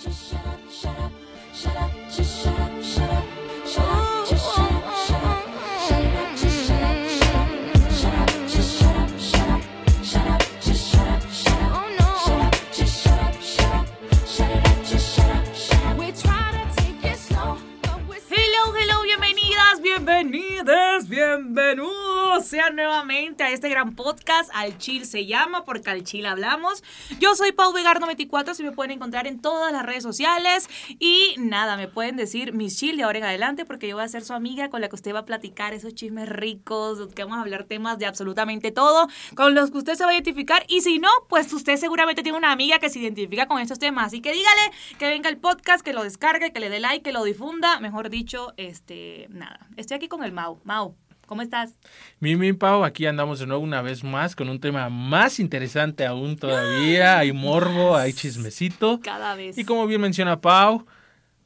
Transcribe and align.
Just 0.00 0.37
sean 22.48 22.76
nuevamente 22.76 23.44
a 23.44 23.50
este 23.50 23.68
gran 23.68 23.94
podcast, 23.94 24.50
Al 24.54 24.78
Chill 24.78 25.04
se 25.04 25.26
llama, 25.26 25.64
porque 25.64 25.90
al 25.90 26.02
Chill 26.02 26.24
hablamos. 26.24 26.82
Yo 27.20 27.34
soy 27.34 27.52
Pau 27.52 27.74
Vegar94, 27.74 28.54
si 28.54 28.62
me 28.62 28.72
pueden 28.72 28.92
encontrar 28.92 29.26
en 29.26 29.40
todas 29.40 29.70
las 29.70 29.84
redes 29.84 30.02
sociales. 30.02 30.68
Y 30.98 31.34
nada, 31.36 31.76
me 31.76 31.88
pueden 31.88 32.16
decir 32.16 32.54
mis 32.54 32.78
chill 32.78 32.96
de 32.96 33.02
ahora 33.02 33.18
en 33.18 33.24
adelante, 33.24 33.66
porque 33.66 33.86
yo 33.86 33.96
voy 33.96 34.04
a 34.04 34.08
ser 34.08 34.24
su 34.24 34.32
amiga 34.32 34.70
con 34.70 34.80
la 34.80 34.88
que 34.88 34.94
usted 34.94 35.14
va 35.14 35.20
a 35.20 35.24
platicar 35.26 35.74
esos 35.74 35.94
chismes 35.94 36.28
ricos, 36.28 37.12
que 37.14 37.22
vamos 37.22 37.38
a 37.38 37.42
hablar 37.42 37.64
temas 37.64 37.98
de 37.98 38.06
absolutamente 38.06 38.70
todo, 38.70 39.08
con 39.34 39.54
los 39.54 39.70
que 39.70 39.78
usted 39.78 39.94
se 39.94 40.04
va 40.04 40.10
a 40.10 40.14
identificar. 40.14 40.64
Y 40.68 40.80
si 40.80 40.98
no, 40.98 41.10
pues 41.28 41.52
usted 41.52 41.76
seguramente 41.76 42.22
tiene 42.22 42.38
una 42.38 42.50
amiga 42.50 42.78
que 42.78 42.88
se 42.88 42.98
identifica 42.98 43.46
con 43.46 43.60
estos 43.60 43.78
temas. 43.78 44.06
Así 44.06 44.22
que 44.22 44.32
dígale 44.32 44.62
que 44.98 45.06
venga 45.06 45.28
el 45.28 45.36
podcast, 45.36 45.84
que 45.84 45.92
lo 45.92 46.02
descargue, 46.02 46.52
que 46.52 46.60
le 46.60 46.70
dé 46.70 46.80
like, 46.80 47.02
que 47.02 47.12
lo 47.12 47.24
difunda. 47.24 47.78
Mejor 47.80 48.08
dicho, 48.08 48.54
este, 48.56 49.26
nada. 49.28 49.68
Estoy 49.76 49.96
aquí 49.96 50.08
con 50.08 50.24
el 50.24 50.32
Mau. 50.32 50.60
Mau, 50.64 50.96
¿cómo 51.28 51.42
estás? 51.42 51.74
Mimi 52.18 52.54
Pau, 52.54 52.82
aquí 52.82 53.06
andamos 53.06 53.38
de 53.38 53.46
nuevo 53.46 53.62
una 53.62 53.82
vez 53.82 54.02
más 54.02 54.34
con 54.34 54.48
un 54.48 54.58
tema 54.58 54.88
más 54.88 55.38
interesante 55.38 56.04
aún 56.06 56.36
todavía. 56.36 57.18
Hay 57.18 57.32
morbo, 57.32 57.94
hay 57.94 58.12
chismecito. 58.12 58.98
Cada 59.00 59.36
vez. 59.36 59.56
Y 59.56 59.64
como 59.64 59.86
bien 59.86 60.00
menciona 60.00 60.40
Pau, 60.40 60.86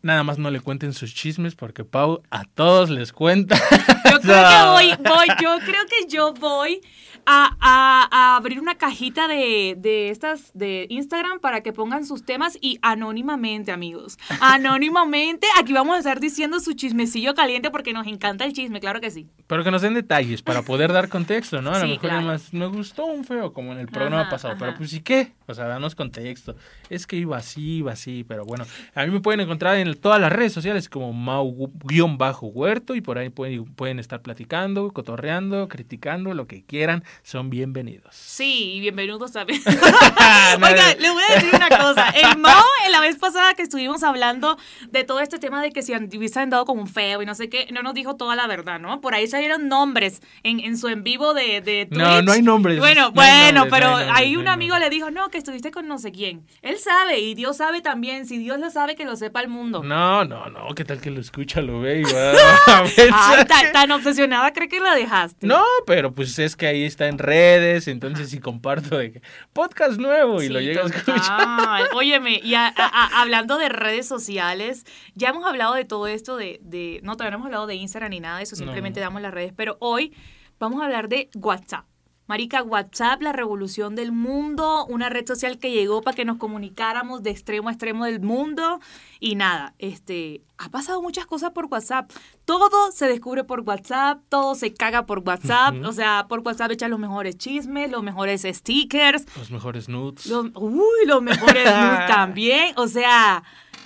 nada 0.02 0.23
más 0.24 0.38
no 0.38 0.51
le 0.51 0.61
cuenten 0.61 0.92
sus 0.92 1.15
chismes 1.15 1.55
porque 1.55 1.85
Pau 1.85 2.23
a 2.30 2.45
todos 2.45 2.90
les 2.90 3.13
cuenta. 3.13 3.57
Yo 4.10 4.21
creo 4.21 4.49
que 4.49 4.68
voy, 4.71 4.95
voy, 5.02 5.27
yo 5.40 5.57
creo 5.65 5.82
que 5.88 6.07
yo 6.09 6.35
voy 6.35 6.80
a, 7.24 7.57
a- 7.60 8.09
a 8.10 8.37
abrir 8.37 8.60
una 8.60 8.74
cajita 8.77 9.27
de, 9.27 9.74
de 9.79 10.10
estas 10.10 10.51
de 10.52 10.87
Instagram 10.90 11.40
para 11.40 11.62
que 11.62 11.73
pongan 11.73 12.04
sus 12.04 12.23
temas 12.24 12.59
y 12.60 12.79
anónimamente, 12.82 13.73
amigos. 13.73 14.18
Anónimamente, 14.40 15.46
aquí 15.59 15.73
vamos 15.73 15.96
a 15.96 15.99
estar 15.99 16.21
diciendo 16.21 16.60
su 16.60 16.74
chismecillo 16.74 17.34
caliente 17.34 17.71
porque 17.71 17.93
nos 17.93 18.07
encanta 18.07 18.45
el 18.45 18.52
chisme, 18.52 18.80
claro 18.80 19.01
que 19.01 19.10
sí. 19.10 19.29
Pero 19.46 19.65
que 19.65 19.71
nos 19.71 19.82
den 19.82 19.95
detalles 19.95 20.43
para 20.43 20.62
poder 20.62 20.93
dar 20.93 21.09
contexto, 21.09 21.60
¿no? 21.62 21.71
A 21.71 21.79
lo 21.79 21.84
Sí, 21.87 21.87
mejor 21.93 22.01
claro. 22.01 22.21
nada 22.21 22.32
más 22.34 22.52
me 22.52 22.66
gustó 22.66 23.07
un 23.07 23.24
feo 23.24 23.52
como 23.52 23.73
en 23.73 23.79
el 23.79 23.87
programa 23.88 24.23
Ajá, 24.23 24.30
pasado. 24.30 24.57
Pero 24.59 24.74
pues 24.77 24.93
¿y 24.93 25.01
qué? 25.01 25.32
O 25.46 25.55
sea, 25.55 25.66
danos 25.66 25.95
contexto. 25.95 26.55
Es 26.90 27.07
que 27.07 27.16
iba 27.16 27.37
así, 27.38 27.79
iba 27.79 27.93
así. 27.93 28.24
Pero 28.29 28.45
bueno, 28.45 28.65
a 28.95 29.05
mí 29.05 29.10
me 29.10 29.21
pueden 29.21 29.40
encontrar 29.40 29.77
en 29.77 29.88
todas 29.95 30.21
las 30.21 30.32
redes 30.32 30.52
sociales 30.52 30.88
como 30.88 31.12
Mau-Huerto 31.12 32.95
y 32.95 33.01
por 33.01 33.18
ahí 33.18 33.29
pueden, 33.29 33.65
pueden 33.65 33.99
estar 33.99 34.23
platicando, 34.23 34.90
cotorreando, 34.93 35.68
criticando, 35.68 36.34
lo 36.34 36.46
que 36.46 36.65
quieran. 36.65 37.04
Son 37.23 37.51
bienvenidos. 37.51 38.15
Sí, 38.15 38.74
y 38.74 38.80
bienvenidos 38.80 39.32
también. 39.32 39.60
Oiga, 39.66 40.95
le 40.99 41.10
voy 41.10 41.23
a 41.29 41.34
decir 41.34 41.51
una 41.54 41.68
cosa. 41.68 42.09
El 42.10 42.38
Mao, 42.38 42.65
en 42.87 42.93
la 42.93 43.01
vez 43.01 43.16
pasada 43.16 43.54
que 43.54 43.62
estuvimos 43.62 44.02
hablando 44.02 44.59
de 44.90 45.04
todo 45.04 45.21
este 45.21 45.38
tema 45.38 45.62
de 45.62 45.71
que 45.71 45.82
si 45.82 45.93
hubiesen 45.95 46.51
dado 46.51 46.65
como 46.65 46.82
un 46.82 46.88
feo 46.88 47.23
y 47.23 47.27
no 47.27 47.34
sé 47.34 47.49
qué, 47.49 47.68
no 47.73 47.82
nos 47.82 47.95
dijo 47.95 48.16
toda 48.16 48.37
la 48.37 48.46
verdad, 48.46 48.79
¿no? 48.79 49.01
Por 49.01 49.15
ahí 49.15 49.27
salieron 49.27 49.68
nombres 49.68 50.23
en, 50.43 50.60
en 50.60 50.79
su 50.79 50.88
en 50.88 51.02
vivo 51.02 51.34
de, 51.34 51.60
de 51.60 51.87
Twitch. 51.87 51.99
No, 51.99 52.23
no 52.23 52.32
hay 52.32 52.43
nombres. 52.43 52.79
Bueno, 52.79 53.06
No 53.06 53.12
bueno, 53.12 53.60
nombres, 53.60 53.73
pero 53.73 53.90
no 53.90 53.96
hay 53.96 54.04
nombres, 54.04 54.21
ahí 54.21 54.34
no 54.34 54.40
un 54.40 54.49
amigo 54.49 54.79
le 54.79 54.90
dijo, 54.90 55.10
no, 55.10 55.29
que 55.29 55.38
estuviste 55.38 55.71
con 55.71 55.88
no 55.88 55.99
sé 55.99 56.12
quién. 56.12 56.46
Él 56.62 56.79
sabe 56.79 57.21
y 57.21 57.34
Dios 57.34 57.56
sabe 57.56 57.80
también. 57.80 58.27
Si 58.27 58.38
Dios 58.38 58.59
lo 58.59 58.71
sabe, 58.71 58.95
que 58.95 59.04
lo 59.04 59.16
sepa 59.16 59.40
el 59.40 59.49
mundo. 59.49 59.82
No, 59.83 60.25
no, 60.25 60.47
no, 60.51 60.75
¿qué 60.75 60.85
tal 60.85 61.01
que 61.01 61.11
lo 61.11 61.21
escucha, 61.21 61.61
lo 61.61 61.80
ve 61.80 62.01
y 62.01 62.02
va 62.05 62.33
a? 62.66 62.83
Ay, 63.13 63.45
tan, 63.47 63.73
tan 63.73 63.91
obsesionada 63.93 64.53
cree 64.53 64.69
que 64.69 64.81
la 64.81 64.94
dejaste. 64.94 65.47
No, 65.47 65.62
pero 65.87 66.15
pues 66.15 66.39
es 66.39 66.56
que 66.56 66.67
ahí 66.67 66.84
está 66.84 67.06
en 67.09 67.19
redes, 67.19 67.89
entonces 67.89 68.31
si 68.31 68.39
comparto 68.41 68.97
de 68.99 69.12
que 69.12 69.23
podcast 69.53 69.99
nuevo 69.99 70.43
y 70.43 70.49
lo 70.49 70.59
Sí, 70.61 70.65
llegas 70.67 70.93
a 70.93 70.97
escuchar. 70.97 71.89
Óyeme, 71.95 72.41
y 72.43 72.55
a- 72.55 72.69
a- 72.69 72.73
a- 72.77 73.21
hablando 73.23 73.59
de 73.59 73.69
redes 73.69 74.06
sociales, 74.06 74.84
ya 75.15 75.31
hemos 75.31 75.45
hablado 75.45 75.75
de 75.75 75.85
todo 75.85 76.06
esto 76.06 76.37
de, 76.37 76.59
de- 76.62 77.01
no, 77.03 77.17
todavía 77.17 77.33
no 77.33 77.37
hemos 77.39 77.47
hablado 77.47 77.67
de 77.67 77.75
Instagram 77.75 78.11
ni 78.11 78.21
nada 78.21 78.37
de 78.39 78.45
eso, 78.45 78.55
No. 78.56 78.65
simplemente 78.65 79.01
damos 79.01 79.21
las 79.23 79.33
redes, 79.35 79.53
pero 79.56 79.77
hoy 79.81 80.15
vamos 80.59 80.81
a 80.81 80.85
hablar 80.85 81.09
de 81.09 81.29
WhatsApp. 81.35 81.85
Marica, 82.28 82.62
WhatsApp, 82.62 83.21
la 83.21 83.33
revolución 83.33 83.94
del 83.94 84.12
mundo, 84.12 84.87
una 84.87 85.09
red 85.09 85.27
social 85.27 85.59
que 85.59 85.71
llegó 85.71 86.03
para 86.03 86.15
que 86.15 86.25
nos 86.25 86.37
comunicáramos 86.38 87.22
de 87.22 87.31
extremo 87.31 87.69
a 87.69 87.72
extremo 87.72 88.05
del 88.05 88.21
mundo 88.21 88.81
y 89.21 89.34
nada, 89.34 89.75
este, 89.78 90.41
ha 90.56 90.69
pasado 90.71 91.03
muchas 91.03 91.27
cosas 91.27 91.50
por 91.50 91.66
WhatsApp. 91.66 92.11
Todo 92.44 92.93
se 92.93 93.06
descubre 93.06 93.44
por 93.44 93.61
WhatsApp, 93.61 94.21
todo 94.28 94.55
se 94.55 94.72
caga 94.72 95.05
por 95.05 95.19
WhatsApp, 95.19 95.75
o 95.84 95.93
sea, 95.93 96.27
por 96.28 96.41
WhatsApp 96.41 96.71
echan 96.72 96.91
los 96.91 97.00
mejores 97.00 97.37
chismes, 97.37 97.91
los 97.91 98.03
mejores 98.03 98.43
stickers, 98.49 99.27
Los 99.37 99.50
mejores 99.50 99.88
nudes. 99.88 100.27
los, 100.27 100.47
uy, 100.55 101.06
los 101.06 101.22
mejores 101.22 101.65
news 101.65 101.99
también. 102.09 102.72
O 102.77 102.87
sea, 102.88 103.43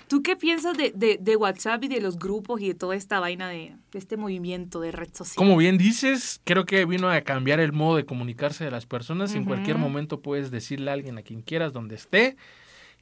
¿tú 0.09 0.23
qué 0.23 0.37
piensas 0.37 0.77
de, 0.77 0.93
de, 0.95 1.19
de 1.21 1.37
WhatsApp 1.37 1.85
y 1.85 1.89
de 1.89 2.01
los 2.01 2.19
grupos 2.19 2.61
y 2.61 2.69
de 2.69 2.75
toda 2.75 2.95
esta 2.97 3.21
vaina 3.21 3.49
de, 3.49 3.77
de 3.93 3.99
este 3.99 4.17
movimiento 4.17 4.81
de 4.81 4.93
red 4.93 5.09
social? 5.13 5.37
Como 5.37 5.57
bien 5.57 5.79
dices, 5.79 6.41
creo 6.45 6.65
que 6.67 6.85
vino 6.85 7.11
a 7.11 7.21
cambiar 7.23 7.61
el 7.61 7.73
modo 7.73 7.97
de 7.97 8.05
comunicarse 8.07 8.65
de 8.65 8.71
las 8.71 8.87
personas. 8.87 9.35
En 9.35 9.45
cualquier 9.45 9.77
momento 9.79 10.21
puedes 10.21 10.51
decirle 10.51 10.91
a 10.91 10.95
alguien 10.95 11.19
a 11.19 11.23
quien 11.23 11.43
quieras 11.43 11.73
donde 11.73 11.95
esté. 11.97 12.37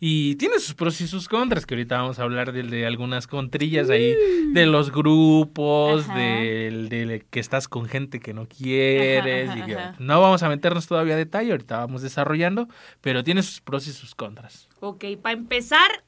Y 0.00 0.34
tiene 0.34 0.58
sus 0.58 0.74
pros 0.74 1.00
y 1.00 1.06
sus 1.06 1.28
contras, 1.28 1.64
que 1.66 1.74
ahorita 1.74 1.96
vamos 1.98 2.18
a 2.18 2.24
hablar 2.24 2.52
de, 2.52 2.64
de 2.64 2.84
algunas 2.84 3.26
contrillas 3.28 3.88
ahí, 3.90 4.12
de 4.52 4.66
los 4.66 4.90
grupos, 4.90 6.06
del 6.14 6.88
de 6.88 7.24
que 7.30 7.40
estás 7.40 7.68
con 7.68 7.86
gente 7.86 8.18
que 8.20 8.34
no 8.34 8.46
quieres. 8.48 9.48
Ajá, 9.48 9.58
y 9.58 9.62
que- 9.66 9.74
ajá. 9.76 9.96
No 10.00 10.20
vamos 10.20 10.42
a 10.42 10.48
meternos 10.48 10.86
todavía 10.88 11.14
a 11.14 11.16
detalle, 11.16 11.52
ahorita 11.52 11.78
vamos 11.78 12.02
desarrollando, 12.02 12.68
pero 13.00 13.22
tiene 13.22 13.42
sus 13.42 13.60
pros 13.60 13.86
y 13.86 13.92
sus 13.92 14.14
contras. 14.14 14.68
Ok, 14.80 15.04
para 15.22 15.38
empezar, 15.38 16.04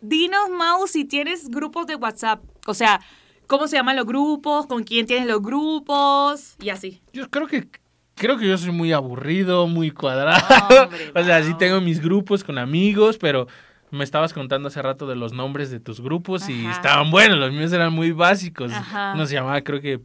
dinos, 0.00 0.50
Mau, 0.50 0.86
si 0.86 1.04
tienes 1.04 1.48
grupos 1.48 1.86
de 1.86 1.96
WhatsApp. 1.96 2.42
O 2.66 2.74
sea, 2.74 3.00
¿cómo 3.46 3.68
se 3.68 3.76
llaman 3.76 3.96
los 3.96 4.06
grupos? 4.06 4.66
¿Con 4.66 4.84
quién 4.84 5.06
tienes 5.06 5.26
los 5.26 5.42
grupos? 5.42 6.56
Y 6.60 6.70
así. 6.70 7.02
Yo 7.12 7.30
creo 7.30 7.46
que 7.46 7.68
creo 8.14 8.36
que 8.36 8.46
yo 8.46 8.58
soy 8.58 8.72
muy 8.72 8.92
aburrido, 8.92 9.66
muy 9.66 9.90
cuadrado. 9.90 10.84
Hombre, 10.84 11.12
o 11.14 11.24
sea, 11.24 11.42
sí 11.42 11.54
tengo 11.54 11.80
mis 11.80 12.00
grupos 12.00 12.44
con 12.44 12.58
amigos, 12.58 13.16
pero 13.18 13.46
me 13.90 14.04
estabas 14.04 14.32
contando 14.32 14.68
hace 14.68 14.82
rato 14.82 15.06
de 15.06 15.16
los 15.16 15.32
nombres 15.32 15.70
de 15.70 15.80
hay 15.80 16.00
grupos 16.00 16.48
y 16.48 16.66
estaban 16.66 17.10
buenos, 17.10 17.38
los 17.38 17.50
míos 17.50 17.72
eran 17.72 17.92
muy 17.92 18.12
básicos. 18.12 18.72
Ajá. 18.72 19.12
Uno 19.14 19.26
se 19.26 19.34
llamaba 19.34 19.60
creo 19.62 19.80
que 19.80 20.00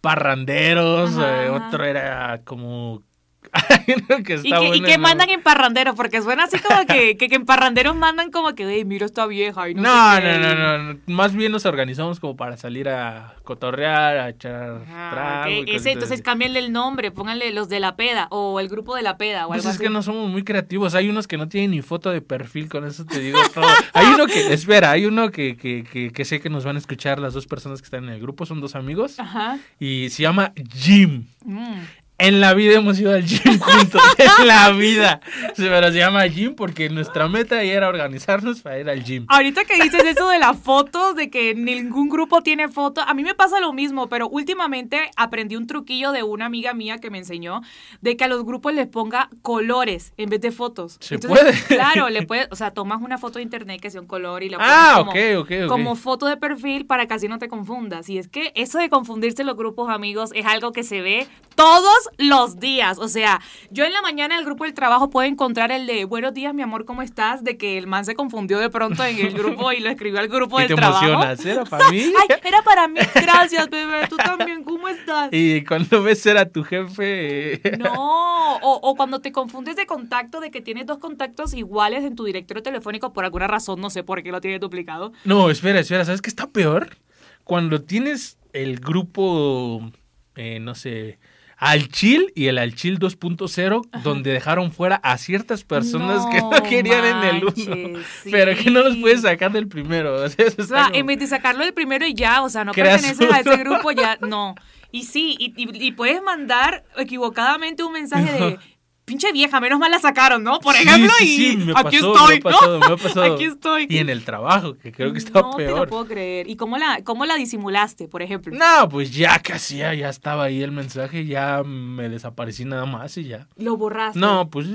parranderos, 0.00 1.12
eh, 1.16 1.48
otro 1.48 1.84
era 1.84 2.40
como 2.44 3.02
Que 4.24 4.34
Y 4.34 4.36
está 4.52 4.60
que, 4.60 4.76
y 4.76 4.80
que 4.80 4.96
mandan 4.98 5.28
en 5.28 5.42
parranderos, 5.42 5.94
porque 5.96 6.22
suena 6.22 6.44
así 6.44 6.58
como 6.58 6.86
que, 6.86 7.16
que, 7.16 7.28
que 7.28 7.34
en 7.34 7.44
parranderos 7.44 7.94
mandan 7.96 8.30
como 8.30 8.54
que, 8.54 8.64
hey, 8.68 8.84
mira 8.84 9.04
esta 9.06 9.26
vieja. 9.26 9.68
Y 9.68 9.74
no, 9.74 9.82
No, 9.82 10.14
sé 10.16 10.22
qué". 10.22 10.38
no, 10.38 10.54
no, 10.54 10.78
no. 10.94 10.98
Más 11.06 11.34
bien 11.34 11.52
nos 11.52 11.66
organizamos 11.66 12.18
como 12.20 12.36
para 12.36 12.56
salir 12.56 12.88
a 12.88 13.34
cotorrear, 13.44 14.16
a 14.18 14.28
echar 14.30 14.80
Ah, 14.90 15.42
trago. 15.44 15.50
y 15.66 15.74
Ese, 15.74 15.90
entonces 15.92 16.14
así. 16.16 16.22
cámbienle 16.22 16.60
el 16.60 16.72
nombre, 16.72 17.10
pónganle 17.10 17.50
los 17.52 17.68
de 17.68 17.80
la 17.80 17.96
peda 17.96 18.28
o 18.30 18.58
el 18.60 18.68
grupo 18.68 18.94
de 18.96 19.02
la 19.02 19.16
peda 19.18 19.46
o 19.46 19.48
Pues 19.48 19.60
algo 19.60 19.70
es 19.70 19.74
así. 19.76 19.84
que 19.84 19.90
no 19.90 20.02
somos 20.02 20.30
muy 20.30 20.44
creativos. 20.44 20.94
Hay 20.94 21.08
unos 21.10 21.26
que 21.26 21.36
no 21.36 21.48
tienen 21.48 21.72
ni 21.72 21.82
foto 21.82 22.10
de 22.10 22.20
perfil, 22.22 22.68
con 22.68 22.86
eso 22.86 23.04
te 23.04 23.18
digo 23.20 23.38
todo. 23.52 23.64
Hay 23.92 24.06
uno 24.14 24.26
que, 24.26 24.52
espera, 24.52 24.92
hay 24.92 25.04
uno 25.04 25.30
que, 25.30 25.56
que, 25.56 25.84
que, 25.84 26.10
que 26.12 26.24
sé 26.24 26.40
que 26.40 26.48
nos 26.48 26.64
van 26.64 26.76
a 26.76 26.78
escuchar 26.78 27.18
las 27.18 27.34
dos 27.34 27.46
personas 27.46 27.80
que 27.82 27.86
están 27.86 28.04
en 28.04 28.10
el 28.10 28.20
grupo, 28.20 28.46
son 28.46 28.60
dos 28.60 28.74
amigos. 28.76 29.18
Ajá. 29.18 29.58
Y 29.78 30.08
se 30.10 30.22
llama 30.22 30.52
Jim. 30.74 31.26
Mm. 31.44 31.80
En 32.22 32.40
la 32.40 32.54
vida 32.54 32.74
hemos 32.76 32.98
ido 32.98 33.12
al 33.12 33.24
gym 33.24 33.58
juntos. 33.58 34.00
en 34.18 34.46
la 34.46 34.70
vida. 34.70 35.20
Sí, 35.56 35.64
Pero 35.68 35.88
se 35.92 35.98
llama 35.98 36.24
gym 36.26 36.54
porque 36.54 36.88
nuestra 36.88 37.28
meta 37.28 37.62
era 37.62 37.88
organizarnos 37.88 38.60
para 38.60 38.78
ir 38.78 38.88
al 38.88 39.02
gym. 39.02 39.24
Ahorita 39.28 39.64
que 39.64 39.82
dices 39.82 40.02
eso 40.04 40.28
de 40.28 40.38
las 40.38 40.56
fotos, 40.58 41.14
de 41.16 41.30
que 41.30 41.54
ningún 41.54 42.08
grupo 42.08 42.42
tiene 42.42 42.68
foto, 42.68 43.00
a 43.02 43.12
mí 43.14 43.22
me 43.24 43.34
pasa 43.34 43.60
lo 43.60 43.72
mismo, 43.72 44.08
pero 44.08 44.28
últimamente 44.28 45.10
aprendí 45.16 45.56
un 45.56 45.66
truquillo 45.66 46.12
de 46.12 46.22
una 46.22 46.46
amiga 46.46 46.74
mía 46.74 46.98
que 46.98 47.10
me 47.10 47.18
enseñó 47.18 47.60
de 48.00 48.16
que 48.16 48.24
a 48.24 48.28
los 48.28 48.44
grupos 48.44 48.72
les 48.74 48.86
ponga 48.86 49.28
colores 49.42 50.12
en 50.16 50.30
vez 50.30 50.40
de 50.40 50.52
fotos. 50.52 50.98
Se 51.00 51.18
puede. 51.18 51.52
Claro, 51.68 52.08
le 52.08 52.22
puedes, 52.22 52.48
o 52.50 52.56
sea, 52.56 52.70
tomas 52.72 53.00
una 53.02 53.18
foto 53.18 53.38
de 53.38 53.42
internet 53.42 53.80
que 53.80 53.90
sea 53.90 54.00
un 54.00 54.06
color 54.06 54.42
y 54.42 54.48
la 54.48 54.58
pones 54.58 54.72
Ah, 54.74 54.94
como, 54.98 55.10
ok, 55.10 55.16
ok, 55.38 55.50
ok. 55.64 55.68
como 55.68 55.96
foto 55.96 56.26
de 56.26 56.36
perfil 56.36 56.86
para 56.86 57.06
que 57.06 57.14
así 57.14 57.28
no 57.28 57.38
te 57.38 57.48
confundas. 57.48 58.08
Y 58.08 58.18
es 58.18 58.28
que 58.28 58.52
eso 58.54 58.78
de 58.78 58.88
confundirse 58.88 59.44
los 59.44 59.56
grupos, 59.56 59.90
amigos, 59.90 60.30
es 60.34 60.46
algo 60.46 60.72
que 60.72 60.82
se 60.84 61.00
ve 61.00 61.26
todos 61.54 62.08
los 62.18 62.58
días. 62.60 62.98
O 62.98 63.08
sea, 63.08 63.40
yo 63.70 63.84
en 63.84 63.92
la 63.92 64.02
mañana 64.02 64.34
en 64.34 64.40
el 64.40 64.44
grupo 64.46 64.64
del 64.64 64.74
trabajo 64.74 65.10
puedo 65.10 65.26
encontrar 65.28 65.72
el 65.72 65.86
de 65.86 66.04
buenos 66.04 66.34
días, 66.34 66.54
mi 66.54 66.62
amor, 66.62 66.84
¿cómo 66.84 67.02
estás? 67.02 67.44
De 67.44 67.56
que 67.56 67.78
el 67.78 67.86
man 67.86 68.04
se 68.04 68.14
confundió 68.14 68.58
de 68.58 68.70
pronto 68.70 69.04
en 69.04 69.18
el 69.18 69.32
grupo 69.32 69.72
y 69.72 69.80
lo 69.80 69.90
escribió 69.90 70.20
al 70.20 70.28
grupo 70.28 70.58
Y 70.60 70.62
del 70.62 70.68
te 70.70 70.74
trabajo. 70.76 71.04
emocionas, 71.06 71.44
¿era 71.46 71.64
para 71.64 71.90
mí? 71.90 72.00
Ay, 72.30 72.36
era 72.44 72.62
para 72.62 72.88
mí. 72.88 73.00
Gracias, 73.14 73.68
bebé. 73.70 74.06
Tú 74.08 74.16
también, 74.16 74.64
¿cómo 74.64 74.88
estás? 74.88 75.28
Y 75.32 75.64
cuando 75.64 76.02
ves 76.02 76.20
ser 76.20 76.36
a 76.38 76.48
tu 76.48 76.62
jefe... 76.64 77.60
No, 77.78 78.56
o, 78.58 78.80
o 78.82 78.94
cuando 78.94 79.20
te 79.20 79.32
confundes 79.32 79.76
de 79.76 79.86
contacto, 79.86 80.40
de 80.40 80.50
que 80.50 80.60
tienes 80.60 80.86
dos 80.86 80.98
contactos 80.98 81.54
iguales 81.54 82.04
en 82.04 82.14
tu 82.14 82.24
directorio 82.24 82.62
telefónico 82.62 83.12
por 83.12 83.24
alguna 83.24 83.46
razón, 83.46 83.80
no 83.80 83.90
sé 83.90 84.02
por 84.04 84.22
qué 84.22 84.30
lo 84.30 84.40
tienes 84.40 84.60
duplicado. 84.60 85.12
No, 85.24 85.50
espera, 85.50 85.80
espera, 85.80 86.04
¿sabes 86.04 86.22
qué 86.22 86.30
está 86.30 86.48
peor? 86.48 86.96
Cuando 87.44 87.82
tienes 87.82 88.38
el 88.52 88.78
grupo, 88.78 89.90
eh, 90.36 90.60
no 90.60 90.74
sé, 90.74 91.18
al 91.64 91.86
chill 91.90 92.32
y 92.34 92.46
el 92.48 92.58
al 92.58 92.74
chill 92.74 92.98
2.0, 92.98 94.02
donde 94.02 94.32
dejaron 94.32 94.72
fuera 94.72 94.96
a 94.96 95.16
ciertas 95.16 95.62
personas 95.62 96.26
que 96.26 96.38
no 96.40 96.50
querían 96.68 97.04
en 97.04 97.16
el 97.36 97.44
manches, 97.44 97.68
1, 97.68 97.98
pero 98.32 98.56
que 98.56 98.68
no 98.70 98.82
los 98.82 98.94
sí. 98.94 99.00
puedes 99.00 99.22
sacar 99.22 99.52
del 99.52 99.68
primero. 99.68 100.14
O 100.24 100.28
sea, 100.28 100.44
eso 100.46 100.56
O 100.58 100.62
está 100.62 100.74
sea, 100.76 100.84
como- 100.86 100.96
en 100.96 101.06
vez 101.06 101.18
de 101.20 101.26
sacarlo 101.28 101.62
del 101.64 101.72
primero 101.72 102.04
y 102.04 102.14
ya, 102.14 102.42
o 102.42 102.48
sea, 102.48 102.64
no 102.64 102.72
Creas 102.72 103.00
perteneces 103.00 103.32
a 103.32 103.38
ese 103.40 103.54
uno. 103.62 103.74
grupo, 103.76 103.92
ya, 103.92 104.18
no. 104.20 104.56
Y 104.90 105.04
sí, 105.04 105.36
y, 105.38 105.54
y- 105.56 105.86
y 105.86 105.92
puedes 105.92 106.20
mandar 106.22 106.84
equivocadamente 106.96 107.84
un 107.84 107.92
mensaje 107.92 108.32
de, 108.32 108.58
pinche 109.04 109.32
vieja, 109.32 109.60
menos 109.60 109.78
mal 109.78 109.90
la 109.90 109.98
sacaron, 109.98 110.42
¿no? 110.44 110.58
Por 110.60 110.74
Sí, 110.74 110.82
ejemplo, 110.86 111.12
sí, 111.18 111.52
y 111.52 111.56
me 111.58 111.72
aquí 111.76 111.98
pasó, 112.00 112.12
estoy, 112.14 112.28
me 112.28 112.36
ha 112.36 112.52
pasado, 112.52 112.78
¿no? 112.78 112.88
me 112.88 112.94
ha 112.94 112.96
pasado. 112.96 113.34
Aquí 113.34 113.44
estoy. 113.44 113.86
Y 113.88 113.98
en 113.98 114.08
el 114.08 114.24
trabajo, 114.24 114.76
que 114.78 114.92
creo 114.92 115.12
que 115.12 115.18
está 115.18 115.42
no 115.42 115.56
te 115.56 115.66
lo 115.66 115.74
peor. 115.74 115.88
puedo 115.88 116.06
creer. 116.06 116.48
¿Y 116.48 116.56
cómo 116.56 116.78
la, 116.78 117.02
cómo 117.04 117.26
la 117.26 117.34
disimulaste, 117.36 118.08
por 118.08 118.22
ejemplo? 118.22 118.54
No, 118.56 118.88
pues 118.88 119.12
ya 119.14 119.38
casi, 119.40 119.78
ya, 119.78 119.92
ya 119.94 120.08
estaba 120.08 120.44
ahí 120.44 120.62
el 120.62 120.72
mensaje, 120.72 121.26
ya 121.26 121.62
me 121.64 122.08
desaparecí 122.08 122.64
nada 122.64 122.86
más 122.86 123.16
y 123.18 123.24
ya. 123.24 123.48
Lo 123.56 123.76
borraste. 123.76 124.18
No, 124.18 124.48
pues, 124.50 124.66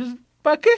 ¿para 0.41 0.57
qué? 0.57 0.69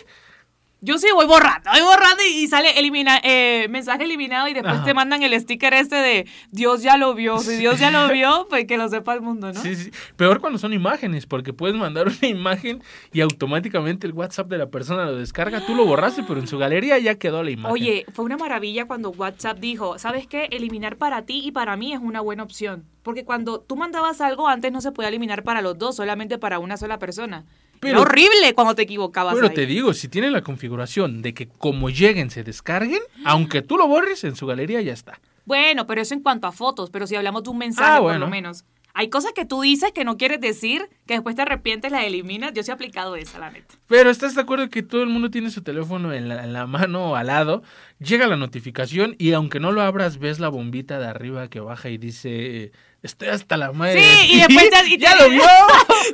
Yo 0.82 0.98
sí 0.98 1.08
voy 1.14 1.26
borrando, 1.26 1.70
voy 1.72 1.82
borrando 1.82 2.24
y, 2.24 2.44
y 2.44 2.48
sale 2.48 2.80
elimina, 2.80 3.20
eh, 3.24 3.68
mensaje 3.70 4.06
eliminado 4.06 4.48
y 4.48 4.54
después 4.54 4.76
Ajá. 4.76 4.86
te 4.86 4.94
mandan 4.94 5.24
el 5.24 5.38
sticker 5.40 5.74
este 5.74 5.96
de 5.96 6.26
Dios 6.52 6.82
ya 6.82 6.96
lo 6.96 7.14
vio. 7.14 7.38
Si 7.40 7.58
Dios 7.58 7.80
ya 7.80 7.92
lo 7.92 8.08
vio, 8.14 8.48
pues 8.50 8.66
que 8.66 8.78
lo 8.78 8.88
sepa 8.88 9.14
el 9.14 9.22
mundo, 9.22 9.52
¿no? 9.52 9.62
Sí, 9.62 9.76
sí. 9.76 9.92
Peor 10.16 10.40
cuando 10.40 10.58
son 10.58 10.72
imágenes, 10.72 11.26
porque 11.26 11.52
puedes 11.52 11.76
mandar 11.76 12.08
una 12.08 12.28
imagen 12.28 12.82
y 13.12 13.20
automáticamente 13.20 14.08
el 14.08 14.14
WhatsApp 14.14 14.48
de 14.48 14.58
la 14.58 14.70
persona 14.70 15.06
lo 15.06 15.18
descarga. 15.18 15.66
Tú 15.66 15.76
lo 15.76 15.86
borraste, 15.86 16.24
pero 16.24 16.40
en 16.40 16.48
su 16.48 16.58
galería 16.58 16.98
ya 16.98 17.16
quedó 17.16 17.44
la 17.44 17.52
imagen. 17.52 17.72
Oye, 17.72 18.06
fue 18.14 18.24
una 18.24 18.38
maravilla 18.38 18.86
cuando 18.86 19.10
WhatsApp 19.10 19.60
dijo, 19.60 20.00
¿sabes 20.00 20.28
qué? 20.28 20.48
Eliminar 20.52 20.96
para 20.96 21.26
ti 21.26 21.42
y 21.44 21.52
para 21.52 21.76
mí 21.76 21.92
es 21.94 22.00
una 22.00 22.22
buena 22.22 22.44
opción. 22.44 22.86
Porque 23.04 23.26
cuando 23.26 23.60
tú 23.60 23.76
mandabas 23.76 24.22
algo 24.22 24.48
antes 24.48 24.72
no 24.72 24.82
se 24.82 24.92
podía 24.92 25.10
eliminar 25.10 25.44
para 25.44 25.62
los 25.62 25.78
dos, 25.78 25.96
solamente 25.96 26.38
para 26.38 26.60
una 26.60 26.78
sola 26.78 27.00
persona. 27.00 27.46
Era 27.82 27.92
Pero- 27.98 28.02
horrible 28.02 28.54
cuando 28.56 28.76
te 28.76 28.82
equivocabas. 28.82 29.36
Pero 29.36 29.48
ahí. 29.48 29.54
te 29.54 29.66
digo, 29.66 29.94
si 29.94 30.08
tienen 30.10 30.34
la 30.34 30.42
configuración 30.42 31.22
de 31.22 31.34
que 31.34 31.48
como 31.48 31.90
lleguen 31.90 32.30
se 32.30 32.44
descarguen, 32.44 33.02
aunque 33.26 33.62
tú 33.62 33.78
lo 33.78 33.88
borres, 33.88 34.24
en 34.26 34.36
su 34.36 34.46
galería 34.46 34.82
ya 34.82 34.94
está. 34.94 35.20
Bueno, 35.46 35.88
pero 35.88 36.02
eso 36.02 36.14
en 36.14 36.22
cuanto 36.22 36.46
a 36.48 36.52
fotos, 36.52 36.90
pero 36.92 37.08
si 37.08 37.16
hablamos 37.16 37.44
de 37.44 37.50
un 37.50 37.58
mensaje 37.58 37.98
Ah, 37.98 38.00
por 38.02 38.16
lo 38.18 38.28
menos. 38.28 38.66
Hay 39.00 39.10
cosas 39.10 39.32
que 39.32 39.46
tú 39.46 39.62
dices 39.62 39.94
que 39.94 40.04
no 40.04 40.18
quieres 40.18 40.42
decir, 40.42 40.90
que 41.08 41.14
después 41.14 41.34
te 41.34 41.44
arrepientes, 41.44 41.90
la 41.90 42.04
eliminas. 42.06 42.52
Yo 42.54 42.64
sí 42.64 42.70
he 42.70 42.74
aplicado 42.74 43.16
esa, 43.16 43.40
la 43.40 43.50
neta. 43.50 43.74
Pero 43.88 44.10
¿estás 44.10 44.36
de 44.36 44.42
acuerdo 44.42 44.70
que 44.70 44.84
todo 44.84 45.04
el 45.04 45.08
mundo 45.08 45.32
tiene 45.32 45.52
su 45.52 45.62
teléfono 45.64 46.12
en 46.12 46.28
la, 46.28 46.44
en 46.44 46.52
la 46.52 46.68
mano 46.68 47.12
o 47.12 47.16
al 47.16 47.28
lado? 47.28 47.64
Llega 48.00 48.28
la 48.28 48.36
notificación 48.36 49.16
y 49.18 49.32
aunque 49.32 49.62
no 49.62 49.72
lo 49.72 49.82
abras, 49.84 50.20
ves 50.20 50.40
la 50.42 50.50
bombita 50.50 51.00
de 51.00 51.08
arriba 51.08 51.48
que 51.50 51.62
baja 51.62 51.88
y 51.88 51.98
dice, 51.98 52.74
estoy 53.02 53.30
hasta 53.30 53.56
la 53.56 53.72
madre. 53.72 54.04
Sí, 54.04 54.26
y 54.26 54.32
ti". 54.34 54.38
después 54.56 54.70
te, 54.70 54.88
y 54.94 54.98
te- 54.98 55.04
¡Ya 55.06 55.16
lo 55.16 55.30
vio! 55.30 55.42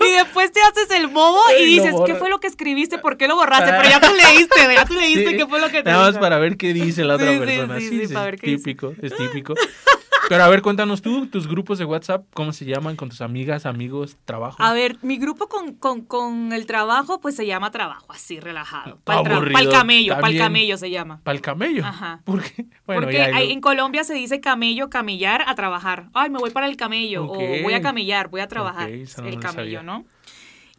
y 0.07 0.11
después 0.13 0.51
te 0.51 0.59
haces 0.61 0.91
el 0.95 1.07
bobo 1.07 1.39
y 1.59 1.65
dices, 1.65 1.95
¿qué 2.05 2.13
fue 2.13 2.29
lo 2.29 2.39
que 2.39 2.45
escribiste? 2.45 2.99
¿Por 2.99 3.17
qué 3.17 3.27
lo 3.27 3.35
borraste? 3.35 3.71
Pero 3.71 3.89
ya 3.89 3.99
tú 3.99 4.13
leíste, 4.13 4.59
ya 4.75 4.85
tú 4.85 4.93
leíste 4.99 5.31
Sí, 5.31 5.37
qué 5.37 5.47
fue 5.47 5.59
lo 5.59 5.69
que 5.69 5.81
te 5.81 5.89
Nada 5.89 6.11
más 6.11 6.19
para 6.19 6.37
ver 6.37 6.55
qué 6.55 6.71
dice 6.71 7.03
la 7.03 7.15
otra 7.15 7.31
Sí, 7.33 7.39
persona. 7.39 7.79
sí, 7.79 7.89
Sí, 7.89 8.07
sí, 8.07 8.13
para 8.13 8.25
ver 8.27 8.35
qué 8.39 8.47
dice. 8.51 8.57
típico, 8.63 8.93
es 9.01 9.15
típico. 9.17 9.55
Pero 10.27 10.43
a 10.43 10.47
ver, 10.49 10.61
cuéntanos 10.63 11.01
tú, 11.03 11.27
tus 11.27 11.47
grupos 11.47 11.77
de 11.77 11.85
WhatsApp, 11.85 12.25
¿cómo 12.33 12.51
se 12.51 12.65
llaman 12.65 12.95
con 12.95 13.09
tus 13.09 13.21
amigas, 13.21 13.65
amigos, 13.67 14.17
trabajo? 14.25 14.57
A 14.61 14.73
ver, 14.73 14.97
mi 15.03 15.17
grupo 15.17 15.47
con, 15.47 15.75
con, 15.75 16.01
con 16.01 16.51
el 16.51 16.65
trabajo, 16.65 17.19
pues 17.21 17.35
se 17.35 17.45
llama 17.45 17.69
trabajo, 17.69 18.07
así, 18.09 18.39
relajado. 18.39 18.99
Para 19.03 19.19
el, 19.21 19.69
camello, 19.69 20.15
para 20.15 20.29
el 20.29 20.37
camello 20.39 20.77
se 20.77 20.89
llama. 20.89 21.21
¿Para 21.23 21.35
el 21.35 21.41
camello? 21.41 21.85
Ajá. 21.85 22.21
¿Por 22.25 22.41
qué? 22.41 22.65
Bueno, 22.87 23.03
Porque 23.03 23.17
ya, 23.17 23.25
hay- 23.25 23.31
luego- 23.33 23.51
en 23.51 23.61
Colombia 23.61 24.03
se 24.03 24.15
dice 24.15 24.39
camello, 24.39 24.89
camellar, 24.89 25.43
a 25.47 25.53
trabajar. 25.53 26.09
Ay, 26.13 26.31
me 26.31 26.39
voy 26.39 26.49
para 26.49 26.67
el 26.67 26.75
camello. 26.75 27.25
O 27.25 27.37
voy 27.37 27.73
a 27.73 27.81
camellar, 27.81 28.29
voy 28.29 28.41
a 28.41 28.47
trabajar. 28.47 28.87
Ok, 28.89 28.93
eso 28.95 29.21
no 29.21 29.27
el 29.27 29.35
lo 29.35 29.41
camello. 29.41 29.83
¿no? 29.83 30.05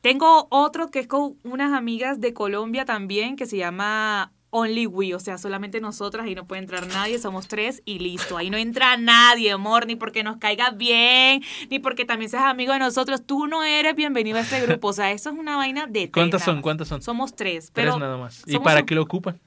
Tengo 0.01 0.47
otro 0.51 0.91
que 0.91 1.01
es 1.01 1.07
con 1.07 1.37
unas 1.45 1.73
amigas 1.73 2.21
de 2.21 2.33
Colombia 2.35 2.85
también, 2.85 3.37
que 3.37 3.47
se 3.47 3.57
llama 3.57 4.33
Only 4.51 4.87
We, 4.87 5.15
o 5.15 5.21
sea, 5.21 5.39
solamente 5.39 5.81
nosotras, 5.81 6.25
ahí 6.27 6.35
no 6.35 6.47
puede 6.47 6.63
entrar 6.63 6.87
nadie, 6.87 7.19
somos 7.19 7.49
tres 7.49 7.83
y 7.85 7.99
listo. 7.99 8.37
Ahí 8.37 8.49
no 8.49 8.57
entra 8.57 8.97
nadie, 8.97 9.51
amor, 9.53 9.87
ni 9.87 9.97
porque 9.97 10.23
nos 10.23 10.37
caiga 10.39 10.71
bien, 10.71 11.43
ni 11.69 11.79
porque 11.79 12.05
también 12.05 12.31
seas 12.31 12.45
amigo 12.45 12.73
de 12.73 12.79
nosotros. 12.79 13.23
Tú 13.27 13.47
no 13.47 13.65
eres 13.65 13.95
bienvenido 13.97 14.39
a 14.39 14.43
este 14.43 14.61
grupo. 14.63 14.89
O 14.89 14.93
sea, 14.93 15.11
eso 15.13 15.31
es 15.31 15.37
una 15.39 15.57
vaina 15.57 15.87
de. 15.87 15.93
tres 16.03 16.11
¿Cuántas 16.13 16.45
son? 16.45 16.63
¿Cuántas 16.63 16.89
son? 16.89 17.03
Somos 17.03 17.35
tres. 17.35 17.71
Tres 17.73 17.87
Pero 17.87 17.99
nada 17.99 18.17
más. 18.17 18.45
¿Y 18.47 18.59
para 18.61 18.81
un- 18.81 18.87
qué 18.87 18.95
lo 18.95 19.03
ocupan? 19.03 19.39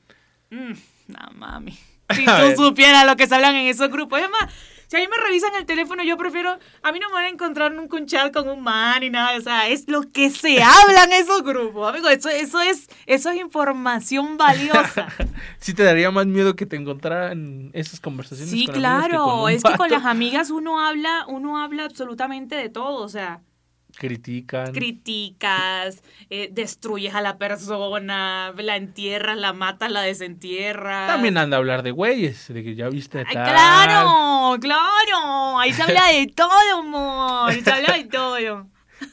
Mm, 0.50 0.74
no, 1.08 1.20
mami. 1.36 1.78
Si 2.14 2.26
tú 2.26 2.64
supieras 2.64 3.06
lo 3.06 3.16
que 3.16 3.28
se 3.28 3.36
hablan 3.36 3.56
en 3.56 3.68
esos 3.68 3.90
grupos. 3.92 4.20
Es 4.20 4.30
más, 4.30 4.52
si 4.90 4.98
a 4.98 5.00
mí 5.02 5.08
me 5.08 5.24
revisan 5.24 5.54
el 5.56 5.68
teléfono, 5.68 6.04
yo 6.04 6.18
prefiero. 6.18 6.58
A 6.82 6.92
mí 6.92 7.00
no 7.00 7.10
me 7.10 7.14
van 7.14 7.26
a 7.26 7.30
encontrar 7.30 7.72
nunca 7.72 7.96
un 7.96 8.08
chat 8.08 8.34
con 8.34 8.50
un 8.50 8.64
man 8.64 9.02
ni 9.02 9.12
nada. 9.12 9.38
O 9.38 9.42
sea, 9.42 9.68
es 9.68 9.88
lo 9.88 10.02
que 10.12 10.32
se 10.32 10.64
habla 10.64 11.04
en 11.04 11.14
esos 11.14 11.44
grupos. 11.44 11.90
Amigo, 11.90 12.10
eso, 12.10 12.28
eso, 12.30 12.60
es, 12.60 12.90
eso 13.06 13.30
es 13.30 13.38
información 13.40 14.38
valiosa. 14.38 15.08
Sí 15.60 15.74
te 15.76 15.84
daría 15.84 16.10
más 16.10 16.26
miedo 16.26 16.56
que 16.56 16.66
te 16.66 16.76
encontraran 16.76 17.70
esas 17.74 18.00
conversaciones 18.00 18.50
Sí, 18.50 18.66
con 18.66 18.76
amigas 18.76 19.08
que 19.10 19.16
con 19.16 19.26
claro. 19.26 19.50
es 19.50 19.64
que 19.64 19.76
con 19.76 19.90
las 19.92 20.06
amigas 20.06 20.50
uno 20.50 20.80
habla, 20.86 21.26
uno 21.28 21.62
habla 21.62 21.86
absolutamente 21.86 22.56
de 22.56 22.70
todo. 22.70 23.04
O 23.04 23.10
sea, 23.10 23.42
Critican. 24.00 24.72
criticas, 24.72 26.04
eh, 26.30 26.50
destruyes 26.52 27.14
a 27.16 27.22
la 27.22 27.38
persona, 27.38 28.54
la 28.58 28.76
entierras, 28.78 29.38
la 29.38 29.52
matas, 29.54 29.92
la 29.92 30.02
desentierras. 30.02 31.08
También 31.08 31.38
anda 31.38 31.58
a 31.58 31.60
hablar 31.60 31.84
de 31.84 31.92
güeyes, 31.92 32.48
de 32.48 32.64
que 32.64 32.76
ya 32.76 32.88
viste 32.90 33.20
Ay, 33.20 33.34
tal. 33.34 33.50
claro, 33.52 34.58
claro. 34.62 35.60
Ahí 35.60 35.74
se 35.74 35.84
habla 35.84 36.08
de 36.14 36.28
todo, 36.28 36.80
amor. 36.80 37.54
Se 37.54 37.70
habla 37.72 37.98
de 37.98 38.06
todo. 38.06 38.68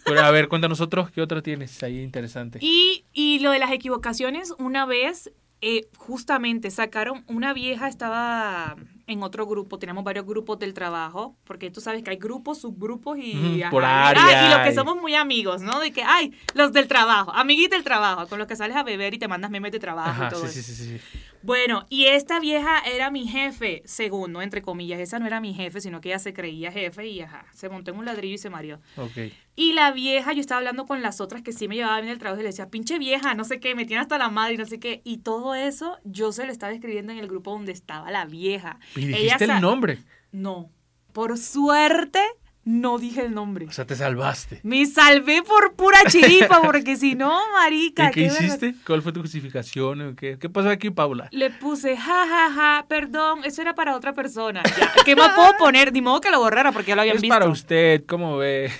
Pero 0.04 0.20
a 0.20 0.30
ver, 0.30 0.48
cuéntanos 0.48 0.80
otro, 0.80 1.08
¿qué 1.12 1.20
otro 1.20 1.42
tienes 1.42 1.82
ahí 1.82 2.00
interesante? 2.00 2.58
Y, 2.62 3.04
y 3.12 3.40
lo 3.40 3.50
de 3.50 3.58
las 3.58 3.72
equivocaciones, 3.72 4.54
una 4.58 4.86
vez, 4.86 5.32
eh, 5.60 5.88
justamente 5.96 6.70
sacaron, 6.70 7.24
una 7.26 7.52
vieja 7.52 7.88
estaba 7.88 8.76
en 9.08 9.22
otro 9.22 9.46
grupo, 9.46 9.78
teníamos 9.78 10.02
varios 10.02 10.26
grupos 10.26 10.58
del 10.58 10.74
trabajo, 10.74 11.36
porque 11.44 11.70
tú 11.70 11.80
sabes 11.80 12.02
que 12.02 12.10
hay 12.10 12.16
grupos, 12.16 12.58
subgrupos 12.60 13.16
y... 13.18 13.62
Por 13.70 13.84
ajá, 13.84 14.08
área 14.08 14.46
y 14.46 14.50
los 14.50 14.66
que 14.66 14.74
somos 14.74 14.96
muy 14.96 15.14
amigos, 15.14 15.62
¿no? 15.62 15.78
De 15.78 15.92
que, 15.92 16.02
ay, 16.02 16.32
los 16.54 16.72
del 16.72 16.88
trabajo, 16.88 17.32
amiguitos 17.32 17.76
del 17.76 17.84
trabajo, 17.84 18.26
con 18.26 18.38
los 18.38 18.48
que 18.48 18.56
sales 18.56 18.76
a 18.76 18.82
beber 18.82 19.14
y 19.14 19.18
te 19.18 19.28
mandas 19.28 19.50
memes 19.50 19.70
de 19.70 19.78
trabajo 19.78 20.24
y 20.24 20.28
todo 20.28 20.46
sí, 20.46 20.58
eso. 20.58 20.72
sí, 20.72 20.74
sí, 20.74 20.98
sí. 20.98 21.00
Bueno, 21.46 21.86
y 21.88 22.06
esta 22.06 22.40
vieja 22.40 22.80
era 22.80 23.12
mi 23.12 23.28
jefe, 23.28 23.82
según, 23.84 24.32
¿no? 24.32 24.42
Entre 24.42 24.62
comillas, 24.62 24.98
esa 24.98 25.20
no 25.20 25.28
era 25.28 25.40
mi 25.40 25.54
jefe, 25.54 25.80
sino 25.80 26.00
que 26.00 26.08
ella 26.08 26.18
se 26.18 26.34
creía 26.34 26.72
jefe 26.72 27.06
y 27.06 27.20
ajá, 27.20 27.46
se 27.54 27.68
montó 27.68 27.92
en 27.92 27.98
un 27.98 28.04
ladrillo 28.04 28.34
y 28.34 28.38
se 28.38 28.50
mareó. 28.50 28.80
Ok. 28.96 29.32
Y 29.54 29.72
la 29.72 29.92
vieja, 29.92 30.32
yo 30.32 30.40
estaba 30.40 30.58
hablando 30.58 30.86
con 30.86 31.02
las 31.02 31.20
otras 31.20 31.42
que 31.42 31.52
sí 31.52 31.68
me 31.68 31.76
llevaban 31.76 32.00
bien 32.02 32.12
el 32.12 32.18
trabajo 32.18 32.40
y 32.40 32.42
le 32.42 32.48
decía, 32.48 32.68
pinche 32.68 32.98
vieja, 32.98 33.34
no 33.34 33.44
sé 33.44 33.60
qué, 33.60 33.76
me 33.76 33.84
tiene 33.84 34.02
hasta 34.02 34.18
la 34.18 34.28
madre 34.28 34.54
y 34.54 34.56
no 34.56 34.66
sé 34.66 34.80
qué. 34.80 35.02
Y 35.04 35.18
todo 35.18 35.54
eso 35.54 35.98
yo 36.02 36.32
se 36.32 36.44
lo 36.44 36.50
estaba 36.50 36.72
escribiendo 36.72 37.12
en 37.12 37.18
el 37.18 37.28
grupo 37.28 37.52
donde 37.52 37.70
estaba 37.70 38.10
la 38.10 38.24
vieja. 38.24 38.80
Y 38.96 39.06
dijiste 39.06 39.44
el 39.44 39.60
nombre. 39.60 40.00
No, 40.32 40.70
por 41.12 41.38
suerte 41.38 42.20
no 42.66 42.98
dije 42.98 43.20
el 43.24 43.32
nombre. 43.32 43.66
O 43.68 43.70
sea, 43.72 43.86
te 43.86 43.94
salvaste. 43.94 44.58
Me 44.64 44.84
salvé 44.86 45.40
por 45.44 45.74
pura 45.74 45.98
chiripa, 46.08 46.60
porque 46.62 46.96
si 46.96 47.14
no, 47.14 47.40
marica. 47.52 48.08
¿Y 48.08 48.10
qué 48.10 48.22
hiciste? 48.24 48.74
¿Cuál 48.84 49.02
fue 49.02 49.12
tu 49.12 49.20
justificación? 49.20 50.16
¿Qué, 50.16 50.36
¿Qué 50.36 50.48
pasó 50.50 50.68
aquí, 50.70 50.90
Paula? 50.90 51.28
Le 51.30 51.50
puse, 51.50 51.96
ja, 51.96 52.26
ja, 52.28 52.50
ja, 52.52 52.84
perdón, 52.88 53.44
eso 53.44 53.62
era 53.62 53.76
para 53.76 53.94
otra 53.94 54.12
persona. 54.14 54.64
Ya, 54.64 54.92
¿Qué 55.04 55.14
más 55.14 55.32
puedo 55.34 55.52
poner? 55.58 55.92
Ni 55.92 56.02
modo 56.02 56.20
que 56.20 56.28
lo 56.32 56.40
borrara 56.40 56.72
porque 56.72 56.88
ya 56.88 56.96
lo 56.96 57.02
habían 57.02 57.14
Es 57.16 57.22
visto. 57.22 57.32
para 57.38 57.48
usted, 57.48 58.04
¿cómo 58.04 58.36
ve? 58.38 58.72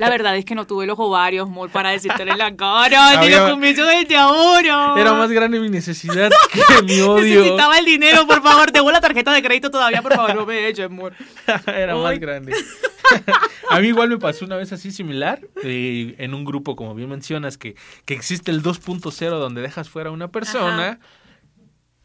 La 0.00 0.10
verdad 0.10 0.36
es 0.36 0.44
que 0.44 0.56
no 0.56 0.66
tuve 0.66 0.84
los 0.86 0.98
ovarios, 0.98 1.46
amor, 1.48 1.70
para 1.70 1.90
decírtelo 1.90 2.32
en 2.32 2.38
la 2.38 2.56
cara. 2.56 3.24
Lo 3.24 3.50
comienzo 3.52 3.86
desde 3.86 4.16
ahora. 4.16 4.94
Era 4.98 5.12
más 5.12 5.30
grande 5.30 5.60
mi 5.60 5.68
necesidad 5.70 6.28
que 6.52 6.82
mi 6.82 7.00
odio. 7.00 7.38
Necesitaba 7.40 7.78
el 7.78 7.84
dinero, 7.84 8.26
por 8.26 8.42
favor. 8.42 8.72
Tengo 8.72 8.90
la 8.90 9.00
tarjeta 9.00 9.32
de 9.32 9.42
crédito 9.44 9.70
todavía, 9.70 10.02
por 10.02 10.12
favor, 10.14 10.34
no 10.34 10.44
me 10.44 10.66
eches, 10.66 10.86
amor. 10.86 11.14
Era 11.66 11.94
más 11.94 12.18
grande. 12.18 12.52
A 13.70 13.80
mí 13.80 13.88
igual 13.88 14.08
me 14.10 14.18
pasó 14.18 14.44
una 14.44 14.56
vez 14.56 14.72
así 14.72 14.90
similar, 14.90 15.40
eh, 15.64 16.14
en 16.18 16.34
un 16.34 16.44
grupo, 16.44 16.76
como 16.76 16.94
bien 16.94 17.08
mencionas, 17.08 17.56
que, 17.56 17.74
que 18.04 18.14
existe 18.14 18.50
el 18.50 18.62
2.0 18.62 19.30
donde 19.38 19.62
dejas 19.62 19.88
fuera 19.88 20.10
a 20.10 20.12
una 20.12 20.28
persona. 20.28 21.00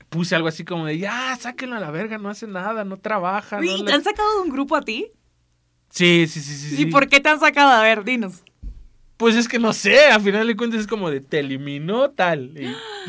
Puse 0.09 0.35
algo 0.35 0.47
así 0.47 0.63
como 0.63 0.85
de, 0.85 0.97
ya, 0.97 1.35
sáquenlo 1.37 1.75
a 1.75 1.79
la 1.79 1.91
verga, 1.91 2.17
no 2.17 2.29
hace 2.29 2.47
nada, 2.47 2.85
no 2.85 2.97
trabaja. 2.97 3.59
Uy, 3.59 3.67
no 3.67 3.77
¿Te 3.79 3.83
le-". 3.83 3.93
han 3.93 4.03
sacado 4.03 4.37
de 4.37 4.43
un 4.43 4.49
grupo 4.49 4.75
a 4.75 4.81
ti? 4.81 5.11
Sí, 5.89 6.27
sí, 6.27 6.39
sí, 6.39 6.53
sí. 6.53 6.75
¿Y 6.75 6.77
sí. 6.77 6.85
por 6.85 7.07
qué 7.07 7.19
te 7.19 7.29
han 7.29 7.39
sacado? 7.39 7.71
A 7.71 7.81
ver, 7.81 8.03
dinos. 8.03 8.43
Pues 9.17 9.35
es 9.35 9.47
que 9.47 9.57
no 9.57 9.73
sé, 9.73 10.07
a 10.11 10.19
final 10.19 10.45
de 10.45 10.55
cuentas 10.55 10.81
es 10.81 10.87
como 10.87 11.09
de 11.09 11.21
te 11.21 11.39
eliminó 11.39 12.11
tal. 12.11 12.51
Y 12.55 12.65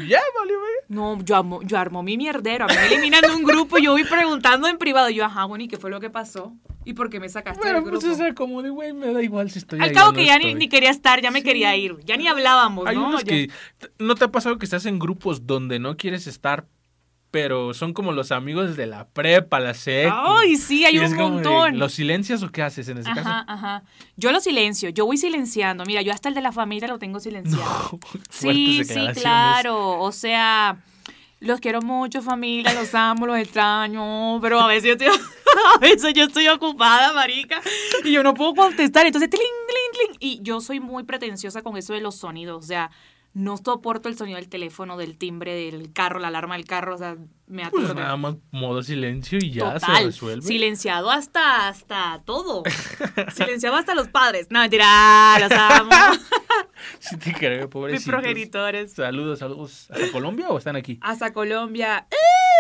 ya, 0.09 0.21
vale, 0.39 0.55
güey. 0.57 0.73
No, 0.89 1.23
yo, 1.23 1.37
amo- 1.37 1.61
yo 1.63 1.77
armo 1.79 2.03
mi 2.03 2.17
mierdero. 2.17 2.65
A 2.65 2.69
mí 2.69 2.75
me 2.75 2.87
eliminan 2.87 3.21
de 3.21 3.31
un 3.31 3.43
grupo 3.45 3.79
y 3.79 3.85
yo 3.85 3.93
voy 3.93 4.05
preguntando 4.05 4.69
en 4.69 4.79
privado. 4.79 5.11
Yo, 5.11 5.25
ajá, 5.27 5.45
bueno, 5.45 5.65
¿y 5.65 5.69
qué 5.69 5.77
fue 5.77 5.91
lo 5.91 6.01
que 6.01 6.09
pasó? 6.09 6.55
¿Y 6.87 6.95
por 6.95 7.11
qué 7.11 7.21
me 7.21 7.29
sacaste 7.29 7.61
Bueno, 7.61 7.83
del 7.83 7.91
pues 7.91 8.01
grupo? 8.03 8.15
o 8.15 8.17
sea, 8.17 8.35
como 8.35 8.63
de, 8.63 8.71
güey, 8.71 8.95
me 8.95 9.13
da 9.13 9.23
igual 9.23 9.51
si 9.51 9.59
estoy 9.59 9.81
Al 9.81 9.91
ahí 9.91 9.95
cabo 9.95 10.11
o 10.11 10.13
que 10.15 10.21
no 10.23 10.27
ya 10.29 10.39
ni, 10.39 10.45
estoy. 10.47 10.59
ni 10.61 10.69
quería 10.71 10.89
estar, 10.91 11.21
ya 11.21 11.31
me 11.31 11.43
quería 11.43 11.77
ir. 11.77 11.97
Ya 12.07 12.17
ni 12.17 12.27
hablábamos, 12.27 12.87
Hay 12.87 12.97
¿no? 12.97 13.09
unos 13.09 13.25
Ya- 13.25 13.29
que. 13.35 13.51
¿No 13.99 14.15
te 14.15 14.25
ha 14.25 14.29
pasado 14.29 14.57
que 14.57 14.65
estás 14.65 14.87
en 14.87 14.99
grupos 14.99 15.47
donde 15.47 15.79
no 15.79 15.99
quieres 15.99 16.27
estar, 16.27 16.65
pero 17.31 17.75
son 17.75 17.93
como 17.93 18.13
los 18.13 18.33
amigos 18.33 18.77
de 18.77 18.87
la 18.87 19.07
prepa, 19.07 19.61
la 19.61 19.75
secu? 19.75 20.15
Ay, 20.15 20.57
sí, 20.57 20.85
hay 20.85 20.99
un 20.99 21.11
de, 21.11 21.17
montón. 21.17 21.79
¿Los 21.79 21.93
silencias 21.93 22.43
o 22.43 22.51
qué 22.51 22.63
haces 22.63 22.89
en 22.89 22.99
ese 22.99 23.11
Ajá, 23.11 23.23
caso? 23.23 23.45
ajá. 23.47 23.83
Yo 24.17 24.33
lo 24.33 24.41
silencio, 24.41 24.89
yo 24.89 25.05
voy 25.05 25.19
silenciando. 25.19 25.85
Mira, 25.85 26.01
yo 26.03 26.13
hasta 26.13 26.29
el 26.29 26.35
de 26.35 26.41
la 26.41 26.53
familia 26.53 26.89
lo 26.89 26.99
tengo 26.99 27.21
silenciado. 27.21 27.99
sí, 28.31 28.83
sí, 28.85 29.07
claro. 29.15 30.01
O 30.01 30.11
sea, 30.11 30.79
los 31.41 31.61
quiero 31.61 31.83
mucho, 31.83 32.23
familia, 32.23 32.73
los 32.73 32.95
amo, 32.95 33.27
los 33.27 33.39
extraño. 33.39 34.41
Pero 34.41 34.61
a 34.61 34.67
veces 34.67 34.85
yo 34.85 34.93
estoy, 34.93 35.09
a 35.77 35.79
veces 35.79 36.15
yo 36.15 36.25
estoy 36.25 36.49
ocupada, 36.49 37.13
marica. 37.13 37.61
Y 38.05 38.13
yo 38.13 38.23
no 38.23 38.33
puedo 38.33 38.55
contestar. 38.55 39.07
Entonces, 39.07 39.29
tling, 39.29 39.43
tling, 39.43 40.09
tling. 40.09 40.19
Y 40.21 40.43
yo 40.43 40.61
soy 40.61 40.81
muy 40.81 41.05
pretenciosa 41.05 41.63
con 41.63 41.77
eso 41.77 41.93
de 41.93 42.01
los 42.01 42.17
sonidos. 42.17 42.65
O 42.65 42.67
sea, 42.67 42.91
no 43.35 43.57
soporto 43.57 44.09
el 44.09 44.17
sonido 44.17 44.37
del 44.37 44.49
teléfono, 44.49 44.97
del 44.97 45.17
timbre 45.17 45.55
del 45.55 45.93
carro, 45.93 46.19
la 46.19 46.29
alarma 46.29 46.57
del 46.57 46.65
carro. 46.65 46.95
O 46.95 46.99
sea, 46.99 47.17
me 47.47 47.69
Pues 47.71 47.85
aturde. 47.85 48.03
nada 48.03 48.17
más 48.17 48.37
modo 48.51 48.83
silencio 48.83 49.39
y 49.41 49.51
ya 49.53 49.79
se 49.79 50.05
resuelve. 50.05 50.43
Silenciado 50.47 51.11
hasta, 51.11 51.69
hasta 51.69 52.21
todo. 52.25 52.63
Silenciado 53.35 53.77
hasta 53.77 53.95
los 53.95 54.09
padres. 54.09 54.49
No, 54.51 54.61
mentira, 54.61 55.37
los 55.41 55.53
amo. 55.53 55.91
Sí 57.01 57.17
te 57.17 57.33
creo, 57.33 57.63
Mis 57.63 57.69
pobrecitos. 57.69 58.13
progenitores. 58.15 58.93
Saludos, 58.93 59.41
saludos. 59.41 59.89
¿Hasta 59.91 60.11
Colombia 60.13 60.49
o 60.49 60.59
están 60.59 60.77
aquí? 60.77 60.99
Hasta 61.01 61.33
Colombia. 61.33 62.07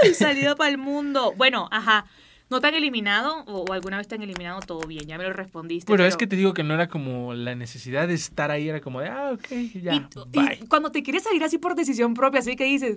¡Ey! 0.02 0.12
Salido 0.14 0.56
para 0.56 0.70
el 0.70 0.78
mundo. 0.78 1.32
Bueno, 1.36 1.68
ajá. 1.70 2.06
¿No 2.50 2.60
te 2.60 2.66
han 2.66 2.74
eliminado 2.74 3.44
o, 3.46 3.64
o 3.68 3.72
alguna 3.72 3.98
vez 3.98 4.08
te 4.08 4.14
han 4.14 4.22
eliminado? 4.22 4.60
Todo 4.60 4.86
bien, 4.86 5.04
ya 5.06 5.18
me 5.18 5.24
lo 5.24 5.32
respondiste. 5.32 5.92
Pero 5.92 6.04
es 6.04 6.16
que 6.16 6.26
te 6.26 6.36
digo 6.36 6.54
que 6.54 6.62
no 6.62 6.74
era 6.74 6.88
como 6.88 7.34
la 7.34 7.54
necesidad 7.54 8.08
de 8.08 8.14
estar 8.14 8.50
ahí, 8.50 8.68
era 8.68 8.80
como 8.80 9.00
de, 9.00 9.08
ah, 9.08 9.32
ok, 9.34 9.48
ya, 9.82 9.94
y, 9.94 10.06
bye. 10.28 10.58
y 10.62 10.66
cuando 10.66 10.90
te 10.90 11.02
quieres 11.02 11.24
salir 11.24 11.44
así 11.44 11.58
por 11.58 11.74
decisión 11.74 12.14
propia, 12.14 12.40
así 12.40 12.56
que 12.56 12.64
dices, 12.64 12.96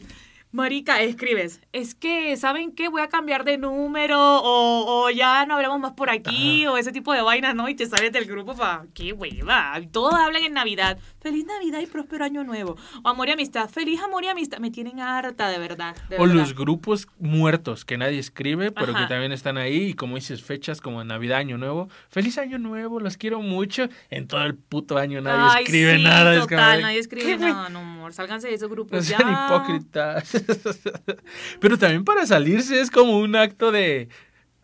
Marica, 0.54 1.02
escribes, 1.02 1.62
es 1.72 1.96
que, 1.96 2.36
¿saben 2.36 2.74
qué? 2.74 2.90
Voy 2.90 3.02
a 3.02 3.08
cambiar 3.08 3.46
de 3.46 3.58
número 3.58 4.20
o, 4.20 5.04
o 5.06 5.10
ya 5.10 5.46
no 5.46 5.56
hablamos 5.56 5.80
más 5.80 5.94
por 5.94 6.10
aquí 6.10 6.68
o 6.68 6.76
ese 6.78 6.92
tipo 6.92 7.14
de 7.14 7.22
vainas, 7.22 7.56
¿no? 7.56 7.70
Y 7.70 7.76
te 7.76 7.86
sales 7.86 8.12
del 8.12 8.26
grupo 8.26 8.54
para, 8.54 8.86
qué 8.94 9.14
hueva. 9.14 9.80
Todos 9.94 10.14
hablan 10.14 10.44
en 10.44 10.54
Navidad. 10.54 10.98
Feliz 11.22 11.46
Navidad 11.46 11.80
y 11.80 11.86
próspero 11.86 12.26
año 12.26 12.44
nuevo. 12.44 12.76
O 13.04 13.08
amor 13.08 13.30
y 13.30 13.32
amistad. 13.32 13.70
Feliz 13.70 14.02
amor 14.02 14.24
y 14.26 14.28
amistad. 14.28 14.58
Me 14.58 14.72
tienen 14.72 15.00
harta, 15.00 15.50
de 15.50 15.58
verdad. 15.60 15.96
de 16.10 16.18
O 16.18 16.22
verdad. 16.24 16.36
los 16.36 16.54
grupos 16.56 17.08
muertos 17.20 17.86
que 17.86 17.98
nadie 17.98 18.20
escribe, 18.20 18.72
pero 18.72 18.92
Ajá. 18.92 19.04
que 19.04 19.08
también 19.14 19.32
están 19.32 19.58
ahí. 19.58 19.90
Y 19.90 19.94
como 19.94 20.16
dices, 20.16 20.44
fechas 20.44 20.82
como 20.82 21.02
Navidad, 21.04 21.38
Año 21.38 21.58
Nuevo. 21.58 21.88
Feliz 22.10 22.38
Año 22.38 22.58
Nuevo, 22.58 23.00
los 23.00 23.16
quiero 23.18 23.40
mucho. 23.42 23.88
En 24.10 24.28
todo 24.28 24.44
el 24.44 24.56
puto 24.56 24.98
año 24.98 25.22
nadie 25.22 25.50
Ay, 25.58 25.64
escribe 25.64 25.96
sí, 25.98 26.04
nada. 26.04 26.34
es 26.34 26.40
como 26.42 26.50
Total, 26.50 26.82
nadie 26.82 27.00
escribe 27.00 27.38
nada, 27.38 27.70
no, 27.70 27.80
amor. 27.80 28.14
Sálganse 28.14 28.48
de 28.50 28.56
esos 28.56 28.70
grupos. 28.70 28.92
No 28.92 29.00
ya. 29.00 29.18
sean 29.18 29.32
hipócritas. 29.32 30.41
Pero 31.60 31.78
también 31.78 32.04
para 32.04 32.26
salirse 32.26 32.80
es 32.80 32.92
como 32.92 33.20
un 33.20 33.36
acto 33.36 33.72
de 33.72 34.10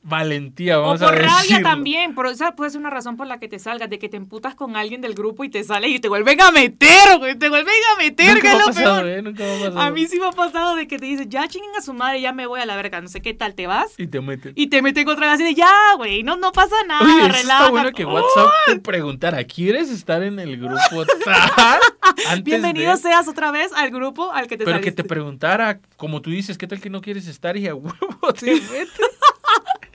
valentía, 0.08 0.80
O 0.80 0.84
vamos 0.84 1.00
por 1.02 1.10
a 1.10 1.12
rabia 1.12 1.36
decirlo. 1.42 1.70
también, 1.70 2.16
pero 2.16 2.30
esa 2.30 2.56
puede 2.56 2.72
ser 2.72 2.80
una 2.80 2.90
razón 2.90 3.18
por 3.18 3.28
la 3.28 3.40
que 3.40 3.48
te 3.50 3.60
salgas, 3.60 3.90
de 3.90 4.00
que 4.00 4.08
te 4.08 4.16
emputas 4.18 4.56
con 4.56 4.76
alguien 4.78 5.02
del 5.02 5.14
grupo 5.14 5.44
y 5.44 5.50
te 5.50 5.64
sales 5.64 5.92
y 5.92 6.00
te 6.00 6.08
vuelven 6.08 6.40
a 6.42 6.52
meter, 6.52 7.18
güey, 7.20 7.36
te 7.38 7.50
vuelven 7.50 7.74
a 7.96 8.02
meter, 8.02 8.36
Nunca 8.36 8.42
que 8.42 8.48
es 8.48 8.60
lo 8.60 8.66
pasado, 8.68 8.96
peor. 9.04 9.08
¿eh? 9.10 9.22
Nunca. 9.22 9.44
A 9.86 9.92
mí 9.92 10.08
sí 10.08 10.18
me 10.20 10.28
ha 10.28 10.32
pasado 10.32 10.76
de 10.76 10.88
que 10.88 10.98
te 10.98 11.06
dices, 11.06 11.28
ya 11.30 11.48
chinguen 11.48 11.72
a 11.78 11.82
su 11.82 11.94
madre, 11.94 12.22
ya 12.22 12.32
me 12.32 12.48
voy 12.48 12.62
a 12.62 12.66
la 12.66 12.76
verga, 12.78 13.02
no 13.02 13.10
sé 13.10 13.22
qué 13.22 13.34
tal, 13.34 13.54
te 13.54 13.68
vas 13.68 13.94
Y 13.98 14.08
te 14.08 14.22
meten. 14.22 14.54
y 14.56 14.68
te 14.68 14.82
meten 14.82 15.06
contra 15.06 15.32
así 15.34 15.44
de, 15.44 15.54
ya, 15.56 15.70
güey, 15.98 16.24
no, 16.24 16.38
no 16.38 16.52
pasa 16.54 16.76
nada, 16.88 17.04
Oye, 17.04 17.14
eso 17.18 17.26
está 17.28 17.38
relájate". 17.42 17.72
bueno 17.72 17.92
que 17.92 18.06
WhatsApp 18.06 18.50
te 18.66 18.80
preguntara, 18.80 19.44
¿quieres 19.44 19.90
estar 19.90 20.24
en 20.24 20.40
el 20.40 20.58
grupo 20.58 21.06
tal? 21.26 21.80
Antes 22.30 22.44
Bienvenido 22.46 22.92
de- 22.92 22.98
seas 22.98 23.28
otra 23.28 23.52
vez 23.52 23.72
al 23.74 23.92
grupo 23.92 24.32
al 24.32 24.48
que 24.48 24.58
te 24.58 24.64
Pero 24.64 24.80
que 24.80 24.92
te 24.94 25.04
preguntara, 25.04 25.80
como 25.98 26.22
tú 26.22 26.30
dices, 26.30 26.58
¿qué 26.58 26.66
tal 26.66 26.80
que 26.80 26.90
no 26.90 27.02
quieres 27.02 27.28
estar? 27.28 27.58
Y 27.58 27.68
a 27.68 27.76
huevo 27.76 28.34
te 28.40 28.54
metes. 28.54 28.90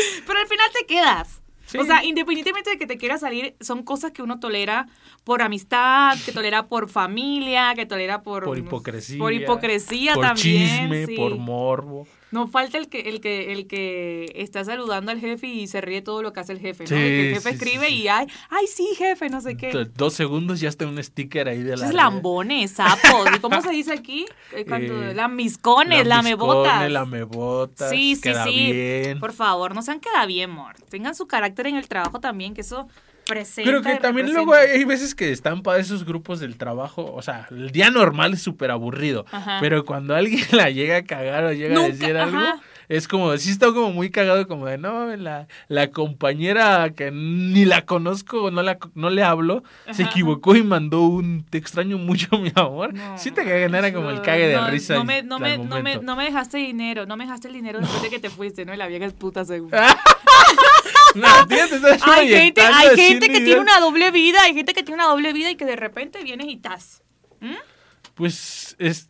Pero 0.26 0.38
al 0.38 0.46
final 0.46 0.66
te 0.72 0.86
quedas. 0.86 1.40
Sí. 1.66 1.78
O 1.78 1.84
sea, 1.84 2.04
independientemente 2.04 2.70
de 2.70 2.78
que 2.78 2.86
te 2.86 2.98
quieras 2.98 3.20
salir, 3.20 3.54
son 3.60 3.84
cosas 3.84 4.10
que 4.10 4.22
uno 4.22 4.40
tolera 4.40 4.88
por 5.22 5.40
amistad, 5.40 6.18
que 6.24 6.32
tolera 6.32 6.66
por 6.66 6.88
familia, 6.88 7.74
que 7.76 7.86
tolera 7.86 8.22
por... 8.22 8.44
Por 8.44 8.58
hipocresía. 8.58 9.18
Por 9.18 9.32
hipocresía 9.32 10.14
por 10.14 10.26
también. 10.26 10.68
chisme, 10.68 11.06
sí. 11.06 11.14
por 11.14 11.36
morbo. 11.36 12.08
No 12.32 12.46
falta 12.46 12.78
el 12.78 12.88
que, 12.88 13.00
el 13.00 13.20
que, 13.20 13.52
el 13.52 13.66
que 13.66 14.32
está 14.36 14.64
saludando 14.64 15.10
al 15.10 15.18
jefe 15.20 15.48
y 15.48 15.66
se 15.66 15.80
ríe 15.80 16.00
todo 16.00 16.22
lo 16.22 16.32
que 16.32 16.40
hace 16.40 16.52
el 16.52 16.60
jefe, 16.60 16.84
¿no? 16.84 16.88
Sí, 16.88 16.94
De 16.94 17.00
que 17.00 17.28
el 17.30 17.34
jefe 17.34 17.48
sí, 17.50 17.54
escribe 17.56 17.86
sí. 17.88 17.94
y 18.02 18.08
ay, 18.08 18.26
ay 18.50 18.66
sí, 18.68 18.86
jefe, 18.96 19.28
no 19.30 19.40
sé 19.40 19.56
qué. 19.56 19.70
Do- 19.72 19.84
Dos 19.86 20.14
segundos 20.14 20.60
ya 20.60 20.68
está 20.68 20.86
un 20.86 21.02
sticker 21.02 21.48
ahí 21.48 21.62
de 21.62 21.76
la. 21.76 21.84
Esos 21.84 21.94
lambones, 21.94 22.70
sapos. 22.70 23.28
¿Y 23.36 23.40
cómo 23.40 23.60
se 23.62 23.70
dice 23.70 23.92
aquí? 23.92 24.26
Eh, 24.52 24.64
Eh, 24.68 25.12
lambiscones, 25.14 26.06
lamebotas. 26.06 26.90
lamebotas. 26.90 27.90
Sí, 27.90 28.14
sí, 28.16 28.22
queda 28.22 28.44
sí. 28.44 28.50
bien. 28.72 29.18
Por 29.20 29.32
favor, 29.32 29.74
no 29.74 29.82
sean 29.82 30.00
queda 30.00 30.24
bien, 30.26 30.50
amor. 30.50 30.76
Tengan 30.88 31.14
su 31.14 31.26
carácter 31.26 31.66
en 31.66 31.76
el 31.76 31.88
trabajo 31.88 32.20
también, 32.20 32.54
que 32.54 32.60
eso 32.60 32.88
presenta. 33.30 33.70
Pero 33.70 33.82
que 33.82 33.96
también 33.96 34.26
representa. 34.26 34.32
luego 34.32 34.54
hay, 34.54 34.78
hay 34.78 34.84
veces 34.84 35.14
que 35.14 35.30
están 35.32 35.62
para 35.62 35.78
esos 35.78 36.04
grupos 36.04 36.40
del 36.40 36.56
trabajo, 36.56 37.12
o 37.14 37.22
sea, 37.22 37.46
el 37.50 37.70
día 37.70 37.90
normal 37.90 38.34
es 38.34 38.42
súper 38.42 38.70
aburrido, 38.70 39.24
Ajá. 39.30 39.58
pero 39.60 39.84
cuando 39.84 40.14
alguien 40.14 40.44
la 40.52 40.70
llega 40.70 40.98
a 40.98 41.02
cagar 41.04 41.44
o 41.44 41.52
llega 41.52 41.74
Nunca, 41.74 41.86
a 41.86 41.90
decir 41.90 42.16
algo, 42.16 42.38
ajá. 42.38 42.60
es 42.88 43.06
como, 43.08 43.36
sí 43.36 43.50
está 43.50 43.66
como 43.68 43.92
muy 43.92 44.10
cagado, 44.10 44.46
como 44.46 44.66
de, 44.66 44.76
no, 44.78 45.14
la, 45.16 45.46
la 45.68 45.90
compañera 45.90 46.90
que 46.90 47.10
ni 47.10 47.64
la 47.64 47.86
conozco, 47.86 48.50
no, 48.50 48.62
la, 48.62 48.78
no 48.94 49.10
le 49.10 49.22
hablo, 49.22 49.62
se 49.92 50.02
Ajá, 50.02 50.10
equivocó 50.10 50.56
y 50.56 50.62
mandó 50.62 51.02
un, 51.02 51.44
te 51.48 51.58
extraño 51.58 51.98
mucho, 51.98 52.36
mi 52.38 52.52
amor. 52.54 52.92
No, 52.94 53.16
sí 53.16 53.30
te 53.30 53.44
cagan, 53.44 53.74
era 53.74 53.92
como 53.92 54.10
el 54.10 54.20
cague 54.22 54.48
de 54.48 54.56
no, 54.56 54.68
risa. 54.68 54.94
No 54.94 55.04
me, 55.04 55.22
no, 55.22 55.38
me, 55.38 55.56
no, 55.58 55.64
me, 55.64 55.70
momento. 55.70 56.02
no 56.02 56.16
me 56.16 56.24
dejaste 56.24 56.58
dinero, 56.58 57.06
no 57.06 57.16
me 57.16 57.24
dejaste 57.24 57.48
el 57.48 57.54
dinero 57.54 57.78
después 57.80 58.02
de 58.02 58.10
que 58.10 58.18
te 58.18 58.30
fuiste, 58.30 58.64
¿no? 58.64 58.74
Y 58.74 58.76
la 58.76 58.86
vieja 58.88 59.06
es 59.06 59.12
puta 59.12 59.44
seguro. 59.44 59.76
No, 61.14 61.26
estás 61.50 62.02
Hay 62.06 62.28
gente, 62.28 62.60
hay 62.60 62.96
que 62.96 63.40
tiene 63.40 63.58
una 63.60 63.80
doble 63.80 64.10
vida, 64.10 64.42
hay 64.42 64.54
gente 64.54 64.74
que 64.74 64.82
tiene 64.82 65.02
una 65.02 65.10
doble 65.10 65.32
vida 65.32 65.50
y 65.50 65.56
que 65.56 65.64
de 65.64 65.76
repente 65.76 66.22
vienes 66.22 66.46
y 66.48 66.54
estás. 66.54 67.02
Pues 68.14 68.76
es... 68.78 69.08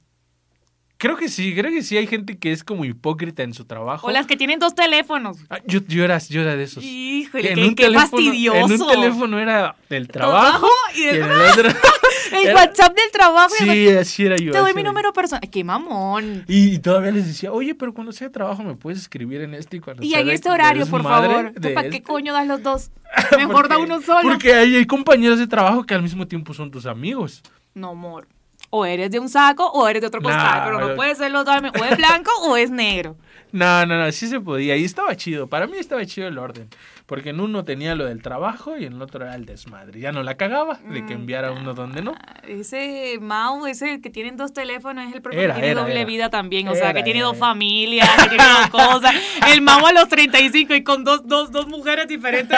Creo 0.97 1.17
que 1.17 1.31
sí, 1.31 1.55
creo 1.55 1.71
que 1.73 1.83
sí 1.83 1.97
hay 1.97 2.07
gente 2.07 2.39
que 2.39 2.53
es 2.53 2.63
como 2.63 2.85
hipócrita 2.85 3.43
en 3.43 3.55
su 3.55 3.65
trabajo. 3.65 4.07
O 4.07 4.11
las 4.11 4.27
que 4.27 4.37
tienen 4.37 4.59
dos 4.59 4.75
teléfonos. 4.75 5.39
Ah, 5.49 5.59
yo, 5.67 5.81
yo, 5.89 6.05
era, 6.05 6.19
yo 6.19 6.43
era 6.43 6.57
de 6.57 6.65
esos. 6.65 6.85
Híjole, 6.85 7.49
En 7.53 7.55
qué, 7.55 7.65
un 7.69 7.75
qué 7.75 7.85
teléfono- 7.87 8.01
fastidioso. 8.11 8.75
En 8.75 8.83
un 8.83 8.87
teléfono 8.87 9.39
era 9.39 9.77
del 9.89 10.09
trabajo, 10.09 10.69
y 10.95 11.01
y 11.01 11.07
del- 11.07 11.17
en 11.23 11.31
el 11.31 11.41
otro... 11.41 11.71
El 12.33 12.47
era- 12.49 12.55
WhatsApp 12.55 12.95
del 12.97 13.11
trabajo. 13.13 13.55
el 13.61 13.67
Sí, 13.71 13.89
así 13.91 14.27
era 14.27 14.37
yo. 14.37 14.53
Te 14.53 14.59
doy 14.59 14.75
mi 14.75 14.83
número 14.83 15.13
personal. 15.13 15.49
Qué 15.51 15.65
mamón. 15.65 16.45
Y, 16.49 16.75
y 16.75 16.79
todavía 16.79 17.11
les 17.13 17.27
decía, 17.27 17.53
oye, 17.53 17.75
pero 17.75 17.93
cuando 17.95 18.13
sea 18.13 18.29
de 18.29 18.33
trabajo 18.33 18.63
me 18.63 18.75
puedes 18.75 19.01
escribir 19.01 19.41
en 19.43 19.55
este 19.55 19.79
y 19.79 19.81
cuando 19.81 20.03
Y 20.03 20.11
sea 20.11 20.21
en 20.21 20.27
de- 20.27 20.35
este 20.35 20.51
horario, 20.51 20.87
por 20.87 21.03
favor. 21.03 21.53
¿Para 21.55 21.83
qué 21.83 21.97
este". 21.97 22.03
coño 22.03 22.33
das 22.33 22.47
los 22.47 22.63
dos? 22.63 22.91
Mejor 23.37 23.69
da 23.69 23.79
uno 23.79 24.01
solo. 24.01 24.23
Porque 24.23 24.55
hay, 24.55 24.77
hay 24.77 24.87
compañeros 24.87 25.39
de 25.39 25.47
trabajo 25.47 25.85
que 25.85 25.95
al 25.95 26.03
mismo 26.03 26.27
tiempo 26.29 26.55
son 26.55 26.71
tus 26.71 26.87
amigos. 26.87 27.43
No, 27.75 27.91
amor. 27.91 28.27
O 28.73 28.85
eres 28.85 29.11
de 29.11 29.19
un 29.19 29.29
saco 29.29 29.67
o 29.67 29.89
eres 29.89 30.01
de 30.03 30.07
otro 30.09 30.21
costal. 30.23 30.45
Nah, 30.61 30.65
pero 30.65 30.81
no 30.89 30.95
puede 30.95 31.15
ser 31.17 31.33
los 31.33 31.45
dos. 31.45 31.57
O 31.81 31.85
es 31.85 31.97
blanco 31.97 32.31
o 32.43 32.57
es 32.57 32.71
negro. 32.71 33.17
No, 33.53 33.85
no, 33.87 33.99
no, 33.99 34.11
sí 34.13 34.27
se 34.29 34.41
podía. 34.41 34.77
Y 34.77 34.85
estaba 34.85 35.17
chido. 35.17 35.49
Para 35.49 35.67
mí 35.67 35.77
estaba 35.79 36.05
chido 36.07 36.29
el 36.29 36.39
orden. 36.39 36.69
Porque 37.07 37.31
en 37.31 37.41
uno 37.41 37.65
tenía 37.65 37.97
lo 37.97 38.05
del 38.05 38.23
trabajo 38.23 38.79
y 38.79 38.85
en 38.85 38.93
el 38.93 39.03
otro 39.03 39.25
era 39.25 39.35
el 39.35 39.45
desmadre. 39.45 39.99
Ya 39.99 40.13
no 40.13 40.23
la 40.23 40.37
cagaba 40.37 40.79
de 40.89 41.03
Mm, 41.03 41.07
que 41.07 41.13
enviara 41.15 41.51
uno 41.51 41.75
donde 41.75 42.03
no. 42.03 42.15
Ese 42.47 43.19
Mau, 43.21 43.67
ese 43.67 44.01
que 44.01 44.11
tienen 44.11 44.37
dos 44.37 44.53
teléfonos, 44.53 45.09
es 45.09 45.15
el 45.17 45.21
propio 45.23 45.41
Era, 45.41 45.55
que 45.55 45.61
tiene 45.61 45.73
era, 45.73 45.81
doble 45.81 45.97
era. 45.97 46.05
vida 46.07 46.31
también. 46.31 46.69
O 46.69 46.75
sea, 46.77 46.95
que 46.95 47.03
tiene 47.03 47.21
dos 47.23 47.37
familias, 47.37 48.09
que 48.23 48.29
tiene 48.29 48.45
dos 48.45 48.71
cosas. 48.71 49.15
El 49.49 49.61
Mau 49.63 49.85
a 49.85 49.93
los 49.93 50.09
35 50.09 50.75
y 50.75 50.85
con 50.85 51.03
dos, 51.03 51.27
dos, 51.27 51.51
dos 51.51 51.67
mujeres 51.67 52.07
diferentes. 52.07 52.57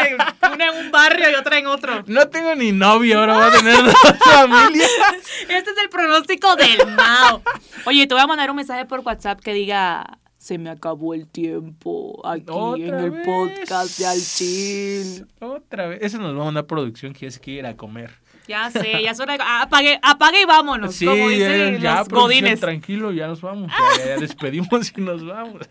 Una 0.53 0.67
en 0.67 0.85
un 0.85 0.91
barrio 0.93 1.31
y 1.31 1.35
otra 1.35 1.59
en 1.59 1.67
otro. 1.67 2.03
No 2.07 2.29
tengo 2.29 2.55
ni 2.55 2.73
novio, 2.73 3.21
ahora 3.21 3.37
voy 3.39 3.47
a 3.47 3.51
tener 3.59 3.77
dos 3.83 3.95
familias. 4.35 4.91
Este 5.49 5.71
es 5.71 5.79
el 5.83 5.89
pronóstico 5.89 6.55
del 6.57 6.95
Mao. 6.95 7.43
Oye, 7.87 8.07
te 8.07 8.13
voy 8.15 8.23
a 8.23 8.27
mandar 8.27 8.51
un 8.51 8.57
mensaje 8.57 8.85
por 8.85 9.01
WhatsApp 9.01 9.41
que 9.41 9.55
diga. 9.55 10.19
Se 10.43 10.59
me 10.59 10.71
acabó 10.71 11.15
el 11.15 11.29
tiempo 11.29 12.21
aquí 12.27 12.83
en 12.83 12.95
el 12.95 13.11
vez. 13.13 13.25
podcast 13.25 13.97
de 13.97 14.07
Alchil. 14.07 15.27
Otra 15.39 15.87
vez. 15.87 16.01
Eso 16.03 16.19
nos 16.19 16.37
va 16.37 16.43
a 16.43 16.45
mandar 16.47 16.67
producción 16.67 17.13
que 17.13 17.27
es 17.29 17.39
que 17.39 17.53
ir 17.53 17.65
a 17.67 17.77
comer. 17.77 18.11
Ya 18.49 18.69
sé, 18.73 19.01
ya 19.01 19.13
de... 19.13 19.39
Apague, 19.41 20.01
apague 20.03 20.43
y 20.43 20.45
vámonos, 20.45 20.97
Sí, 20.97 21.07
como 21.07 21.31
ya, 21.31 21.49
dicen 21.53 21.79
ya, 21.81 21.99
los 22.01 22.09
godines. 22.09 22.59
tranquilo, 22.59 23.13
ya 23.13 23.29
nos 23.29 23.41
vamos. 23.41 23.71
Ya, 23.99 24.05
ya 24.07 24.17
despedimos 24.17 24.93
y 24.97 25.01
nos 25.01 25.25
vamos. 25.25 25.63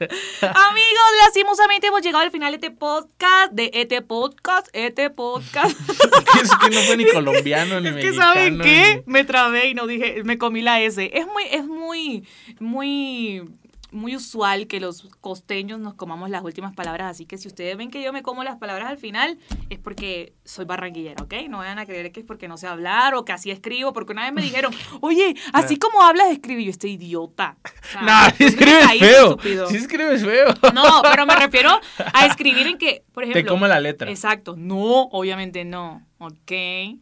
Amigos, 0.42 1.10
lastimosamente 1.26 1.88
hemos 1.88 2.02
llegado 2.02 2.24
al 2.24 2.32
final 2.32 2.52
de 2.52 2.56
este 2.56 2.72
podcast, 2.72 3.52
de 3.52 3.72
este 3.74 4.02
podcast, 4.02 4.70
este 4.72 5.10
podcast. 5.10 5.78
es 6.42 6.50
que 6.56 6.70
no 6.70 6.80
fue 6.84 6.96
ni 6.96 7.06
colombiano 7.12 7.82
ni 7.82 7.90
Es 7.90 7.96
que 7.96 8.04
mexicano. 8.06 8.34
¿saben 8.34 8.60
qué? 8.62 9.04
ni- 9.06 9.12
Me 9.12 9.26
trabé 9.26 9.68
y 9.68 9.74
no 9.74 9.86
dije, 9.86 10.24
me 10.24 10.38
comí 10.38 10.62
la 10.62 10.80
S. 10.80 11.12
Es 11.14 11.28
muy, 11.28 11.44
es 11.52 11.66
muy, 11.66 12.26
muy, 12.62 13.50
muy 13.92 14.16
usual 14.16 14.68
que 14.68 14.80
los 14.80 15.08
costeños 15.22 15.80
nos 15.80 15.94
comamos 15.96 16.30
las 16.30 16.44
últimas 16.44 16.74
palabras, 16.74 17.12
así 17.12 17.26
que 17.26 17.38
si 17.38 17.48
ustedes 17.48 17.76
ven 17.78 17.92
que 17.92 18.02
yo 18.02 18.14
me 18.14 18.24
como 18.24 18.44
las 18.44 18.58
palabras 18.58 18.90
al 18.90 18.98
final, 18.98 19.38
es 19.70 19.80
porque 19.80 20.34
soy 20.46 20.66
barranquillera, 20.66 21.24
¿ok? 21.24 21.34
No 21.50 21.60
vayan 21.60 21.80
a 21.80 21.86
creer 21.86 22.12
que 22.12 22.22
es 22.22 22.26
porque 22.26 22.48
no 22.48 22.58
sé 22.58 22.68
hablar 22.68 23.16
o 23.16 23.26
que 23.26 23.32
así 23.34 23.52
escribo, 23.52 23.94
porque 23.94 24.14
una 24.14 24.24
vez 24.24 24.34
me 24.34 24.42
dijeron, 24.42 24.74
oye, 25.02 25.36
así 25.54 25.78
como 25.78 26.02
hablas, 26.02 26.32
escribe. 26.32 26.64
Yo, 26.64 26.72
estoy 26.72 26.92
idiota. 26.92 27.58
O 27.64 27.92
sea, 27.92 28.02
No, 28.02 28.36
si 28.38 28.44
¿dónde 28.44 28.46
escribes 28.46 29.00
feo. 29.00 29.24
estúpido? 29.32 29.68
Si 29.68 29.76
escribes 29.78 30.24
feo. 30.24 30.54
No, 30.74 31.02
pero 31.04 31.26
me 31.26 31.36
refiero 31.36 31.80
a 32.14 32.26
escribir 32.26 32.68
en 32.68 32.78
que, 32.78 33.04
por 33.14 33.24
ejemplo. 33.24 33.42
Te 33.42 33.48
como 33.48 33.68
la 33.68 33.80
letra. 33.80 34.10
Exacto. 34.10 34.56
No, 34.58 35.04
obviamente 35.12 35.66
no. 35.66 36.06
Ok. 36.24 36.52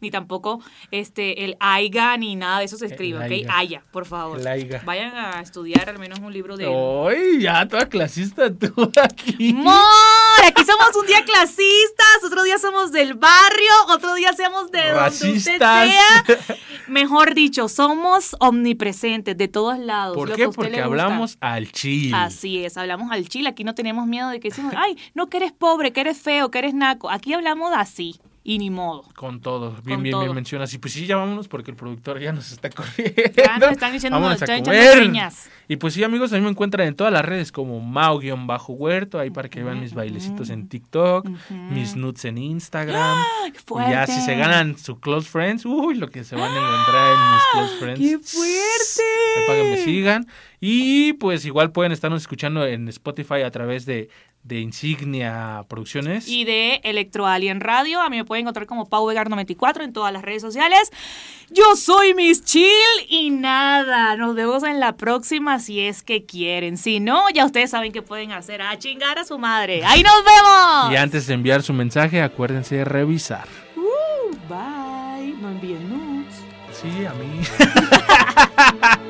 Ni 0.00 0.10
tampoco 0.10 0.62
este, 0.90 1.44
el 1.44 1.56
aiga 1.60 2.16
ni 2.16 2.36
nada 2.36 2.60
de 2.60 2.64
eso 2.64 2.78
se 2.78 2.86
escribe. 2.86 3.18
El 3.18 3.24
Ok. 3.24 3.30
aiga. 3.32 3.58
Aya, 3.58 3.82
por 3.92 4.06
favor. 4.06 4.40
El 4.40 4.46
aiga. 4.46 4.80
Vayan 4.86 5.14
a 5.14 5.40
estudiar 5.42 5.90
al 5.90 5.98
menos 5.98 6.18
un 6.20 6.32
libro 6.32 6.56
de. 6.56 6.66
Uy, 6.66 7.42
ya 7.42 7.68
toda 7.68 7.86
clasista 7.88 8.50
tú 8.54 8.72
aquí. 9.02 9.52
¡Mor! 9.52 9.74
Aquí 10.46 10.64
somos 10.64 10.96
un 10.98 11.06
día 11.06 11.22
clasistas, 11.24 12.24
otro 12.24 12.42
día 12.44 12.58
somos 12.58 12.92
del 12.92 13.12
barrio, 13.14 13.72
otro 13.90 14.14
día 14.14 14.32
somos 14.32 14.70
de 14.70 14.78
donde 14.90 15.08
usted 15.10 15.60
Racistas. 15.60 15.90
sea. 15.90 16.56
Mejor 16.88 17.34
dicho, 17.34 17.68
somos 17.68 18.34
omnipresentes 18.40 19.36
de 19.36 19.48
todos 19.48 19.78
lados. 19.78 20.16
¿Por 20.16 20.34
qué? 20.34 20.48
Porque 20.48 20.80
hablamos 20.80 21.36
al 21.40 21.70
chile. 21.72 22.16
Así 22.16 22.64
es, 22.64 22.76
hablamos 22.78 23.12
al 23.12 23.28
chile, 23.28 23.50
aquí 23.50 23.64
no 23.64 23.74
tenemos 23.74 24.06
miedo 24.06 24.30
de 24.30 24.40
que 24.40 24.48
decimos, 24.48 24.72
ay, 24.76 24.96
no, 25.14 25.28
que 25.28 25.36
eres 25.36 25.52
pobre, 25.52 25.92
que 25.92 26.00
eres 26.00 26.18
feo, 26.18 26.50
que 26.50 26.58
eres 26.58 26.74
naco. 26.74 27.10
Aquí 27.10 27.32
hablamos 27.34 27.72
así, 27.76 28.18
y 28.42 28.58
ni 28.58 28.70
modo. 28.70 29.04
Con 29.14 29.40
todo. 29.40 29.72
Bien, 29.84 29.96
Con 29.96 30.02
bien, 30.02 30.12
todo. 30.12 30.22
bien 30.22 30.34
mencionas. 30.34 30.72
Y 30.72 30.78
pues 30.78 30.94
sí, 30.94 31.06
ya 31.06 31.16
vámonos 31.16 31.46
porque 31.48 31.70
el 31.70 31.76
productor 31.76 32.18
ya 32.20 32.32
nos 32.32 32.50
está 32.52 32.70
corriendo. 32.70 33.14
Ya 33.36 33.58
nos 33.58 33.72
están 33.72 33.92
diciendo, 33.92 34.18
Vámonos 34.18 34.42
a 34.42 34.46
comer. 34.46 35.30
Y 35.68 35.76
pues 35.76 35.94
sí, 35.94 36.02
amigos, 36.02 36.32
a 36.32 36.36
mí 36.36 36.42
me 36.42 36.50
encuentran 36.50 36.88
en 36.88 36.96
todas 36.96 37.12
las 37.12 37.24
redes 37.24 37.52
como 37.52 37.80
Mao-Huerto, 37.80 39.18
ahí 39.20 39.30
para 39.30 39.48
que 39.48 39.62
vean 39.62 39.80
mis 39.80 39.94
bailecitos 39.94 40.50
en 40.50 40.68
TikTok, 40.68 41.28
mis 41.70 41.94
nudes 41.96 42.24
en 42.24 42.38
Instagram. 42.38 43.24
¡Qué 43.52 43.60
Y 43.86 43.90
ya 43.90 44.06
si 44.06 44.20
se 44.20 44.34
ganan 44.36 44.76
su 44.78 44.98
close 44.98 45.28
friends, 45.28 45.64
uy, 45.66 45.94
lo 45.94 46.08
que 46.08 46.24
se 46.24 46.34
van 46.34 46.50
a 46.50 46.56
encontrar 46.56 47.12
en 47.12 47.34
mis 47.34 47.42
close 47.52 47.78
friends. 47.78 48.00
¡Qué 48.00 48.18
fuerte! 48.18 49.02
Ahí 49.36 49.46
para 49.46 49.62
que 49.62 49.70
me 49.70 49.84
sigan. 49.84 50.26
Y 50.60 51.14
pues 51.14 51.46
igual 51.46 51.72
pueden 51.72 51.92
estarnos 51.92 52.20
escuchando 52.20 52.66
en 52.66 52.86
Spotify 52.88 53.42
a 53.42 53.50
través 53.50 53.86
de, 53.86 54.10
de 54.42 54.60
Insignia 54.60 55.64
Producciones. 55.68 56.28
Y 56.28 56.44
de 56.44 56.80
Electro 56.84 57.26
Alien 57.26 57.60
Radio, 57.60 58.00
a 58.02 58.10
mí 58.10 58.18
me 58.18 58.26
pueden 58.26 58.42
encontrar 58.42 58.66
como 58.66 58.86
Pau 58.86 59.06
Vegar 59.06 59.30
94 59.30 59.84
en 59.84 59.94
todas 59.94 60.12
las 60.12 60.20
redes 60.22 60.42
sociales. 60.42 60.90
Yo 61.50 61.76
soy 61.76 62.12
Miss 62.12 62.44
Chill 62.44 62.68
y 63.08 63.30
nada, 63.30 64.16
nos 64.16 64.34
vemos 64.34 64.62
en 64.62 64.80
la 64.80 64.96
próxima 64.96 65.58
si 65.60 65.80
es 65.80 66.02
que 66.02 66.26
quieren. 66.26 66.76
Si 66.76 67.00
no, 67.00 67.30
ya 67.30 67.46
ustedes 67.46 67.70
saben 67.70 67.90
qué 67.90 68.02
pueden 68.02 68.32
hacer, 68.32 68.60
a 68.60 68.78
chingar 68.78 69.18
a 69.18 69.24
su 69.24 69.38
madre. 69.38 69.82
¡Ahí 69.84 70.02
nos 70.02 70.22
vemos! 70.24 70.92
Y 70.92 70.96
antes 70.96 71.26
de 71.26 71.34
enviar 71.34 71.62
su 71.62 71.72
mensaje, 71.72 72.20
acuérdense 72.20 72.76
de 72.76 72.84
revisar. 72.84 73.48
Uh, 73.76 74.30
bye. 74.46 75.34
No 75.40 75.48
envíen 75.48 75.88
nudes. 75.88 76.34
Sí, 76.72 77.04
a 77.06 77.14
mí. 77.14 77.40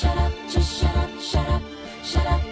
Shut 0.00 0.16
up, 0.16 0.32
just 0.48 0.80
shut 0.80 0.96
up, 0.96 1.20
shut 1.20 1.46
up, 1.46 1.62
shut 2.02 2.26
up, 2.26 2.49